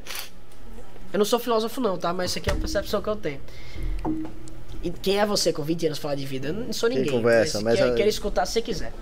Eu 1.17 1.19
não 1.19 1.25
sou 1.25 1.39
filósofo, 1.39 1.81
não, 1.81 1.97
tá? 1.97 2.13
Mas 2.13 2.29
isso 2.29 2.37
aqui 2.37 2.47
é 2.47 2.53
a 2.53 2.55
percepção 2.55 3.01
que 3.01 3.09
eu 3.09 3.15
tenho. 3.15 3.41
E 4.83 4.91
quem 4.91 5.19
é 5.19 5.25
você 5.25 5.51
com 5.51 5.63
20 5.63 5.87
anos 5.87 5.97
falar 5.97 6.13
de 6.13 6.27
vida? 6.27 6.49
Eu 6.49 6.53
não 6.53 6.71
sou 6.71 6.87
ninguém. 6.87 7.05
Quem 7.05 7.13
conversa, 7.13 7.59
mas. 7.59 7.79
Quer, 7.79 7.89
a... 7.89 7.95
quer 7.95 8.07
escutar 8.07 8.45
se 8.45 8.53
você 8.53 8.61
quiser. 8.61 8.93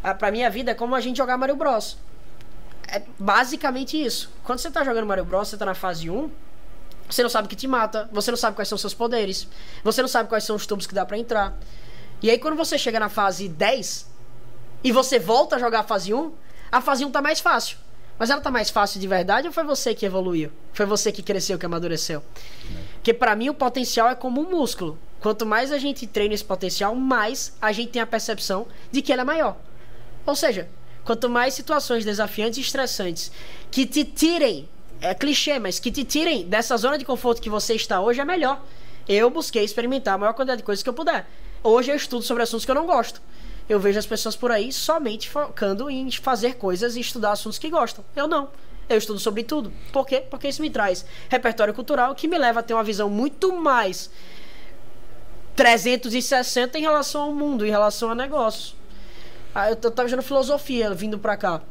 Ah, 0.00 0.14
pra 0.14 0.30
mim, 0.30 0.44
a 0.44 0.48
vida 0.48 0.70
é 0.70 0.74
como 0.74 0.94
a 0.94 1.00
gente 1.00 1.16
jogar 1.16 1.36
Mario 1.36 1.56
Bros. 1.56 1.98
É 2.86 3.02
basicamente 3.18 4.00
isso. 4.00 4.30
Quando 4.44 4.60
você 4.60 4.70
tá 4.70 4.84
jogando 4.84 5.06
Mario 5.06 5.24
Bros, 5.24 5.48
você 5.48 5.56
tá 5.56 5.66
na 5.66 5.74
fase 5.74 6.08
1, 6.08 6.30
você 7.10 7.24
não 7.24 7.28
sabe 7.30 7.46
o 7.46 7.48
que 7.48 7.56
te 7.56 7.66
mata, 7.66 8.08
você 8.12 8.30
não 8.30 8.38
sabe 8.38 8.54
quais 8.54 8.68
são 8.68 8.76
os 8.76 8.80
seus 8.80 8.94
poderes, 8.94 9.48
você 9.82 10.02
não 10.02 10.08
sabe 10.08 10.28
quais 10.28 10.44
são 10.44 10.54
os 10.54 10.64
tubos 10.64 10.86
que 10.86 10.94
dá 10.94 11.04
para 11.04 11.18
entrar. 11.18 11.58
E 12.22 12.30
aí, 12.30 12.38
quando 12.38 12.54
você 12.54 12.78
chega 12.78 13.00
na 13.00 13.08
fase 13.08 13.48
10 13.48 14.06
e 14.84 14.92
você 14.92 15.18
volta 15.18 15.56
a 15.56 15.58
jogar 15.58 15.80
a 15.80 15.84
fase 15.84 16.14
1, 16.14 16.32
a 16.70 16.80
fase 16.80 17.04
1 17.04 17.10
tá 17.10 17.20
mais 17.20 17.40
fácil. 17.40 17.76
Mas 18.18 18.30
ela 18.30 18.40
tá 18.40 18.50
mais 18.50 18.70
fácil 18.70 19.00
de 19.00 19.08
verdade 19.08 19.48
ou 19.48 19.52
foi 19.52 19.64
você 19.64 19.94
que 19.94 20.06
evoluiu? 20.06 20.50
Foi 20.72 20.86
você 20.86 21.10
que 21.10 21.22
cresceu, 21.22 21.58
que 21.58 21.66
amadureceu? 21.66 22.22
Porque 22.94 23.12
para 23.12 23.34
mim 23.34 23.48
o 23.48 23.54
potencial 23.54 24.08
é 24.08 24.14
como 24.14 24.40
um 24.40 24.50
músculo. 24.50 24.98
Quanto 25.20 25.44
mais 25.44 25.72
a 25.72 25.78
gente 25.78 26.06
treina 26.06 26.34
esse 26.34 26.44
potencial, 26.44 26.94
mais 26.94 27.52
a 27.60 27.72
gente 27.72 27.90
tem 27.90 28.02
a 28.02 28.06
percepção 28.06 28.66
de 28.92 29.02
que 29.02 29.12
ele 29.12 29.22
é 29.22 29.24
maior. 29.24 29.56
Ou 30.24 30.36
seja, 30.36 30.68
quanto 31.04 31.28
mais 31.28 31.54
situações 31.54 32.04
desafiantes 32.04 32.58
e 32.58 32.60
estressantes 32.60 33.32
que 33.70 33.84
te 33.84 34.04
tirem, 34.04 34.68
é 35.00 35.14
clichê, 35.14 35.58
mas 35.58 35.80
que 35.80 35.90
te 35.90 36.04
tirem 36.04 36.46
dessa 36.46 36.76
zona 36.76 36.96
de 36.96 37.04
conforto 37.04 37.42
que 37.42 37.50
você 37.50 37.74
está 37.74 38.00
hoje 38.00 38.20
é 38.20 38.24
melhor. 38.24 38.62
Eu 39.08 39.28
busquei 39.28 39.64
experimentar 39.64 40.14
a 40.14 40.18
maior 40.18 40.32
quantidade 40.34 40.58
de 40.58 40.64
coisas 40.64 40.82
que 40.82 40.88
eu 40.88 40.94
puder. 40.94 41.26
Hoje 41.62 41.90
eu 41.90 41.96
estudo 41.96 42.22
sobre 42.22 42.42
assuntos 42.42 42.64
que 42.64 42.70
eu 42.70 42.74
não 42.74 42.86
gosto 42.86 43.20
eu 43.68 43.80
vejo 43.80 43.98
as 43.98 44.06
pessoas 44.06 44.36
por 44.36 44.50
aí 44.50 44.72
somente 44.72 45.28
focando 45.28 45.88
em 45.88 46.10
fazer 46.10 46.54
coisas 46.54 46.96
e 46.96 47.00
estudar 47.00 47.32
assuntos 47.32 47.58
que 47.58 47.70
gostam. 47.70 48.04
Eu 48.14 48.28
não. 48.28 48.48
Eu 48.88 48.98
estudo 48.98 49.18
sobre 49.18 49.42
tudo. 49.42 49.72
Por 49.92 50.06
quê? 50.06 50.22
Porque 50.28 50.48
isso 50.48 50.60
me 50.60 50.68
traz 50.68 51.06
repertório 51.28 51.72
cultural 51.72 52.14
que 52.14 52.28
me 52.28 52.36
leva 52.36 52.60
a 52.60 52.62
ter 52.62 52.74
uma 52.74 52.84
visão 52.84 53.08
muito 53.08 53.52
mais 53.56 54.10
360 55.56 56.78
em 56.78 56.82
relação 56.82 57.22
ao 57.22 57.32
mundo, 57.32 57.64
em 57.66 57.70
relação 57.70 58.10
a 58.10 58.14
negócios. 58.14 58.76
Ah, 59.54 59.70
eu 59.70 59.76
tava 59.76 60.08
vendo 60.08 60.22
filosofia 60.22 60.92
vindo 60.92 61.18
pra 61.18 61.36
cá. 61.36 61.62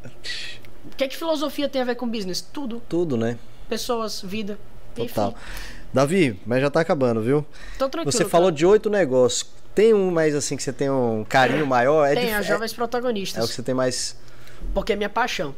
O 0.86 0.95
que 0.95 1.03
é 1.03 1.08
que 1.08 1.17
filosofia 1.17 1.69
tem 1.69 1.82
a 1.82 1.86
ver 1.86 1.95
com 1.95 2.08
business? 2.08 2.41
Tudo. 2.41 2.82
Tudo, 2.89 3.17
né? 3.17 3.38
Pessoas, 3.69 4.21
vida. 4.21 4.58
Total. 4.95 5.29
Enfim. 5.29 5.39
Davi, 5.93 6.39
mas 6.45 6.62
já 6.62 6.69
tá 6.69 6.79
acabando, 6.79 7.21
viu? 7.21 7.45
Tô 7.77 7.88
tranquilo. 7.88 8.12
Você 8.12 8.25
falou 8.25 8.47
cara. 8.47 8.56
de 8.56 8.65
oito 8.65 8.89
negócios. 8.89 9.47
Tem 9.76 9.94
um 9.94 10.12
mais 10.12 10.36
assim 10.36 10.56
que 10.56 10.64
você 10.64 10.74
tem 10.74 10.90
um 10.90 11.26
carinho 11.28 11.66
maior? 11.66 12.06
É 12.06 12.14
tem, 12.14 12.26
dif... 12.26 12.36
as 12.36 12.46
jovens 12.46 12.72
é... 12.72 12.76
protagonistas. 12.76 13.42
É 13.42 13.46
o 13.46 13.48
que 13.48 13.56
você 13.56 13.64
tem 13.64 13.76
mais. 13.76 14.16
Porque 14.74 14.94
é 14.94 14.96
minha 14.96 15.10
paixão. 15.10 15.56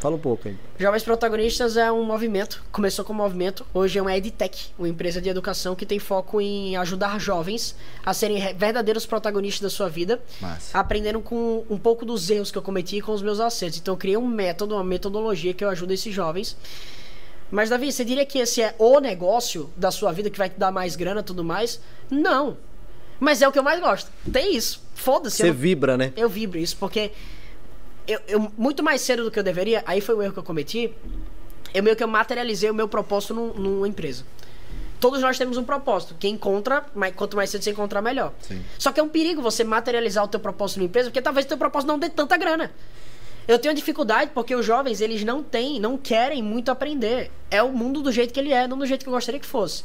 Fala 0.00 0.16
um 0.16 0.18
pouco 0.18 0.48
aí. 0.48 0.56
Jovens 0.78 1.02
Protagonistas 1.02 1.76
é 1.76 1.92
um 1.92 2.02
movimento, 2.02 2.64
começou 2.72 3.04
como 3.04 3.22
movimento, 3.22 3.66
hoje 3.74 3.98
é 3.98 4.02
uma 4.02 4.16
EdTech, 4.16 4.72
uma 4.78 4.88
empresa 4.88 5.20
de 5.20 5.28
educação 5.28 5.76
que 5.76 5.84
tem 5.84 5.98
foco 5.98 6.40
em 6.40 6.74
ajudar 6.78 7.20
jovens 7.20 7.76
a 8.02 8.14
serem 8.14 8.54
verdadeiros 8.54 9.04
protagonistas 9.04 9.60
da 9.60 9.68
sua 9.68 9.90
vida, 9.90 10.18
Massa. 10.40 10.78
aprendendo 10.78 11.20
com 11.20 11.66
um 11.68 11.76
pouco 11.76 12.06
dos 12.06 12.30
erros 12.30 12.50
que 12.50 12.56
eu 12.56 12.62
cometi 12.62 12.96
e 12.96 13.02
com 13.02 13.12
os 13.12 13.20
meus 13.20 13.40
acertos. 13.40 13.78
Então 13.78 13.92
eu 13.92 13.98
criei 13.98 14.16
um 14.16 14.26
método, 14.26 14.74
uma 14.74 14.82
metodologia 14.82 15.52
que 15.52 15.62
eu 15.62 15.68
ajudo 15.68 15.92
esses 15.92 16.14
jovens. 16.14 16.56
Mas 17.50 17.68
Davi, 17.68 17.92
você 17.92 18.02
diria 18.02 18.24
que 18.24 18.38
esse 18.38 18.62
é 18.62 18.74
o 18.78 19.00
negócio 19.00 19.68
da 19.76 19.90
sua 19.90 20.12
vida 20.12 20.30
que 20.30 20.38
vai 20.38 20.48
te 20.48 20.58
dar 20.58 20.70
mais 20.70 20.96
grana 20.96 21.20
e 21.20 21.24
tudo 21.24 21.44
mais? 21.44 21.78
Não. 22.10 22.56
Mas 23.20 23.42
é 23.42 23.46
o 23.46 23.52
que 23.52 23.58
eu 23.58 23.62
mais 23.62 23.78
gosto. 23.78 24.10
Tem 24.32 24.56
isso. 24.56 24.82
Foda-se. 24.94 25.36
Você 25.36 25.52
vibra, 25.52 25.96
né? 25.96 26.12
Eu 26.16 26.28
vibro 26.28 26.58
isso, 26.58 26.76
porque 26.78 27.12
eu, 28.08 28.20
eu, 28.26 28.52
muito 28.56 28.82
mais 28.82 29.02
cedo 29.02 29.24
do 29.24 29.30
que 29.30 29.38
eu 29.38 29.42
deveria, 29.42 29.84
aí 29.86 30.00
foi 30.00 30.14
o 30.14 30.22
erro 30.22 30.32
que 30.32 30.38
eu 30.38 30.42
cometi. 30.42 30.92
Eu 31.72 31.82
meio 31.82 31.94
que 31.94 32.02
eu 32.02 32.08
materializei 32.08 32.68
o 32.70 32.74
meu 32.74 32.88
propósito 32.88 33.34
num, 33.34 33.52
numa 33.52 33.86
empresa. 33.86 34.24
Todos 34.98 35.20
nós 35.20 35.38
temos 35.38 35.56
um 35.56 35.64
propósito. 35.64 36.14
Quem 36.18 36.34
encontra, 36.34 36.84
mas 36.94 37.14
quanto 37.14 37.36
mais 37.36 37.48
cedo 37.50 37.62
você 37.62 37.70
encontrar, 37.70 38.02
melhor. 38.02 38.32
Sim. 38.40 38.62
Só 38.78 38.90
que 38.92 39.00
é 39.00 39.02
um 39.02 39.08
perigo 39.08 39.40
você 39.40 39.64
materializar 39.64 40.24
o 40.24 40.28
teu 40.28 40.40
propósito 40.40 40.78
numa 40.78 40.86
empresa, 40.86 41.08
porque 41.08 41.22
talvez 41.22 41.46
o 41.46 41.48
teu 41.48 41.58
propósito 41.58 41.88
não 41.88 41.98
dê 41.98 42.08
tanta 42.08 42.36
grana. 42.36 42.70
Eu 43.48 43.58
tenho 43.58 43.74
dificuldade 43.74 44.30
porque 44.34 44.54
os 44.54 44.64
jovens, 44.64 45.00
eles 45.00 45.24
não 45.24 45.42
têm, 45.42 45.80
não 45.80 45.96
querem 45.96 46.42
muito 46.42 46.70
aprender. 46.70 47.30
É 47.50 47.62
o 47.62 47.72
mundo 47.72 48.02
do 48.02 48.12
jeito 48.12 48.32
que 48.32 48.38
ele 48.38 48.52
é, 48.52 48.68
não 48.68 48.78
do 48.78 48.86
jeito 48.86 49.02
que 49.02 49.08
eu 49.08 49.12
gostaria 49.12 49.40
que 49.40 49.46
fosse. 49.46 49.84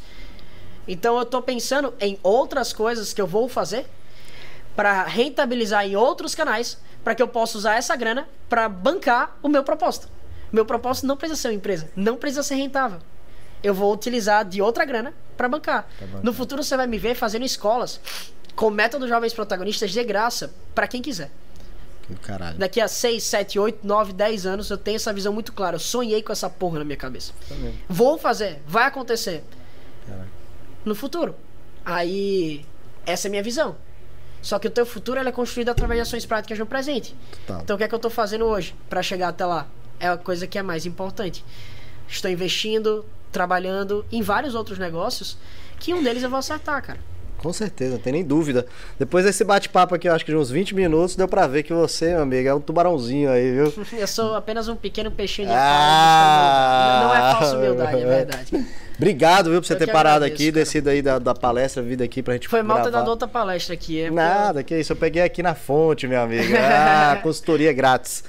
Então 0.86 1.16
eu 1.16 1.22
estou 1.22 1.42
pensando 1.42 1.92
em 2.00 2.18
outras 2.22 2.72
coisas 2.72 3.12
que 3.12 3.20
eu 3.20 3.26
vou 3.26 3.48
fazer 3.48 3.86
para 4.74 5.04
rentabilizar 5.04 5.86
em 5.86 5.96
outros 5.96 6.34
canais, 6.34 6.78
para 7.02 7.14
que 7.14 7.22
eu 7.22 7.28
possa 7.28 7.56
usar 7.56 7.76
essa 7.76 7.96
grana 7.96 8.28
para 8.48 8.68
bancar 8.68 9.36
o 9.42 9.48
meu 9.48 9.64
propósito. 9.64 10.08
Meu 10.52 10.64
propósito 10.64 11.06
não 11.06 11.16
precisa 11.16 11.40
ser 11.40 11.48
uma 11.48 11.54
empresa, 11.54 11.90
não 11.96 12.16
precisa 12.16 12.42
ser 12.42 12.56
rentável. 12.56 12.98
Eu 13.62 13.74
vou 13.74 13.92
utilizar 13.92 14.44
de 14.44 14.60
outra 14.60 14.84
grana 14.84 15.14
para 15.36 15.48
bancar. 15.48 15.88
bancar. 16.00 16.22
No 16.22 16.32
futuro 16.32 16.62
você 16.62 16.76
vai 16.76 16.86
me 16.86 16.98
ver 16.98 17.14
fazendo 17.14 17.44
escolas 17.44 18.00
com 18.54 18.70
método 18.70 19.08
jovens 19.08 19.32
protagonistas 19.32 19.90
de 19.90 20.04
graça 20.04 20.52
para 20.74 20.86
quem 20.86 21.02
quiser. 21.02 21.30
Caralho. 22.22 22.56
Daqui 22.56 22.80
a 22.80 22.86
6, 22.86 23.22
7, 23.24 23.58
8, 23.58 23.84
9, 23.84 24.12
10 24.12 24.46
anos 24.46 24.70
eu 24.70 24.78
tenho 24.78 24.96
essa 24.96 25.12
visão 25.12 25.32
muito 25.32 25.52
clara. 25.52 25.76
Eu 25.76 25.80
sonhei 25.80 26.22
com 26.22 26.32
essa 26.32 26.48
porra 26.48 26.78
na 26.78 26.84
minha 26.84 26.96
cabeça. 26.96 27.32
Tá 27.48 27.54
vou 27.88 28.16
fazer, 28.16 28.62
vai 28.66 28.84
acontecer. 28.84 29.42
Caraca 30.06 30.35
no 30.86 30.94
futuro. 30.94 31.34
Aí, 31.84 32.64
essa 33.04 33.26
é 33.26 33.28
a 33.28 33.30
minha 33.30 33.42
visão. 33.42 33.76
Só 34.40 34.58
que 34.58 34.68
o 34.68 34.70
teu 34.70 34.86
futuro 34.86 35.18
é 35.18 35.32
construído 35.32 35.70
através 35.70 35.98
de 35.98 36.02
ações 36.02 36.24
práticas 36.24 36.58
no 36.58 36.66
presente. 36.66 37.14
Total. 37.46 37.62
Então, 37.62 37.74
o 37.74 37.78
que 37.78 37.84
é 37.84 37.88
que 37.88 37.94
eu 37.94 37.98
estou 37.98 38.10
fazendo 38.10 38.44
hoje 38.44 38.74
para 38.88 39.02
chegar 39.02 39.28
até 39.28 39.44
lá? 39.44 39.66
É 39.98 40.08
a 40.08 40.16
coisa 40.16 40.46
que 40.46 40.56
é 40.56 40.62
mais 40.62 40.86
importante. 40.86 41.44
Estou 42.08 42.30
investindo, 42.30 43.04
trabalhando 43.32 44.06
em 44.10 44.22
vários 44.22 44.54
outros 44.54 44.78
negócios 44.78 45.36
que 45.80 45.92
um 45.92 46.02
deles 46.02 46.22
eu 46.22 46.30
vou 46.30 46.38
acertar, 46.38 46.80
cara. 46.82 47.00
Com 47.38 47.52
certeza, 47.52 47.92
não 47.92 47.98
tem 48.00 48.12
nem 48.12 48.24
dúvida. 48.24 48.66
Depois 48.98 49.24
desse 49.24 49.44
bate-papo 49.44 49.94
aqui, 49.94 50.08
eu 50.08 50.14
acho 50.14 50.24
que 50.24 50.30
de 50.30 50.36
uns 50.36 50.50
20 50.50 50.74
minutos, 50.74 51.16
deu 51.16 51.28
pra 51.28 51.46
ver 51.46 51.62
que 51.62 51.72
você, 51.72 52.10
meu 52.10 52.22
amigo, 52.22 52.48
é 52.48 52.54
um 52.54 52.60
tubarãozinho 52.60 53.30
aí, 53.30 53.52
viu? 53.52 53.72
eu 53.98 54.06
sou 54.06 54.34
apenas 54.34 54.68
um 54.68 54.76
pequeno 54.76 55.10
peixinho 55.10 55.48
de 55.48 55.54
ah! 55.54 57.00
Não 57.04 57.14
é 57.14 57.32
falsa 57.32 57.58
humildade, 57.58 58.02
é 58.02 58.06
verdade. 58.06 58.66
Obrigado, 58.96 59.50
viu, 59.50 59.60
por 59.60 59.66
você 59.66 59.74
eu 59.74 59.78
ter 59.78 59.92
parado 59.92 60.24
agradeço, 60.24 60.42
aqui, 60.42 60.52
cara. 60.52 60.64
descido 60.64 60.88
aí 60.88 61.02
da, 61.02 61.18
da 61.18 61.34
palestra, 61.34 61.82
vindo 61.82 62.02
aqui 62.02 62.22
pra 62.22 62.32
gente 62.32 62.48
Foi 62.48 62.62
mal 62.62 62.82
ter 62.82 62.90
dado 62.90 63.08
outra 63.08 63.28
palestra 63.28 63.74
aqui. 63.74 64.00
É 64.00 64.10
Nada, 64.10 64.62
que 64.62 64.74
isso. 64.74 64.92
Eu 64.92 64.96
peguei 64.96 65.22
aqui 65.22 65.42
na 65.42 65.54
fonte, 65.54 66.06
meu 66.08 66.20
amigo. 66.20 66.54
Ah, 66.56 67.18
consultoria 67.22 67.74
grátis. 67.74 68.24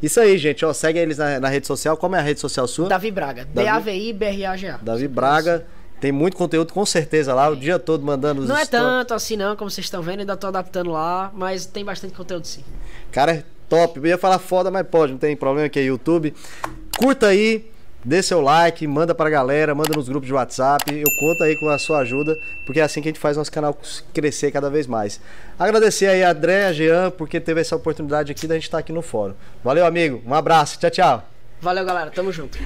Isso 0.00 0.20
aí, 0.20 0.38
gente. 0.38 0.64
Ó, 0.64 0.72
segue 0.72 0.98
eles 0.98 1.18
na, 1.18 1.40
na, 1.40 1.48
rede 1.48 1.66
social. 1.66 1.96
Como 1.96 2.14
é 2.14 2.20
a 2.20 2.22
rede 2.22 2.38
social 2.38 2.68
sua? 2.68 2.88
Davi 2.88 3.10
Braga. 3.10 3.46
D-A-V-I-B-R-A-G-A. 3.52 4.78
Davi 4.80 5.08
Braga. 5.08 5.66
Tem 6.02 6.10
muito 6.10 6.36
conteúdo, 6.36 6.72
com 6.72 6.84
certeza, 6.84 7.32
lá, 7.32 7.48
o 7.48 7.54
dia 7.54 7.78
todo 7.78 8.04
mandando 8.04 8.42
os 8.42 8.48
Não 8.48 8.56
é 8.56 8.66
tanto 8.66 9.14
assim, 9.14 9.36
não, 9.36 9.54
como 9.54 9.70
vocês 9.70 9.86
estão 9.86 10.02
vendo, 10.02 10.18
ainda 10.18 10.36
tô 10.36 10.48
adaptando 10.48 10.90
lá, 10.90 11.30
mas 11.32 11.64
tem 11.64 11.84
bastante 11.84 12.12
conteúdo 12.12 12.44
sim. 12.44 12.64
Cara, 13.12 13.34
é 13.34 13.44
top. 13.68 14.00
Eu 14.00 14.06
ia 14.06 14.18
falar 14.18 14.40
foda, 14.40 14.68
mas 14.68 14.84
pode, 14.84 15.12
não 15.12 15.18
tem 15.20 15.36
problema 15.36 15.68
que 15.68 15.78
é 15.78 15.82
YouTube. 15.84 16.34
Curta 16.98 17.28
aí, 17.28 17.70
dê 18.04 18.20
seu 18.20 18.40
like, 18.40 18.84
manda 18.84 19.14
pra 19.14 19.30
galera, 19.30 19.76
manda 19.76 19.94
nos 19.94 20.08
grupos 20.08 20.26
de 20.26 20.34
WhatsApp. 20.34 20.92
Eu 20.92 21.06
conto 21.20 21.44
aí 21.44 21.54
com 21.54 21.68
a 21.68 21.78
sua 21.78 22.00
ajuda, 22.00 22.36
porque 22.66 22.80
é 22.80 22.82
assim 22.82 23.00
que 23.00 23.06
a 23.08 23.12
gente 23.12 23.20
faz 23.20 23.36
nosso 23.36 23.52
canal 23.52 23.78
crescer 24.12 24.50
cada 24.50 24.68
vez 24.68 24.88
mais. 24.88 25.20
Agradecer 25.56 26.08
aí 26.08 26.24
a 26.24 26.32
André, 26.32 26.66
a 26.66 26.72
Jean, 26.72 27.12
porque 27.12 27.38
teve 27.38 27.60
essa 27.60 27.76
oportunidade 27.76 28.32
aqui 28.32 28.48
da 28.48 28.56
gente 28.56 28.64
estar 28.64 28.78
aqui 28.78 28.92
no 28.92 29.02
fórum. 29.02 29.34
Valeu, 29.62 29.86
amigo. 29.86 30.20
Um 30.26 30.34
abraço. 30.34 30.80
Tchau, 30.80 30.90
tchau. 30.90 31.28
Valeu, 31.60 31.84
galera. 31.84 32.10
Tamo 32.10 32.32
junto. 32.32 32.58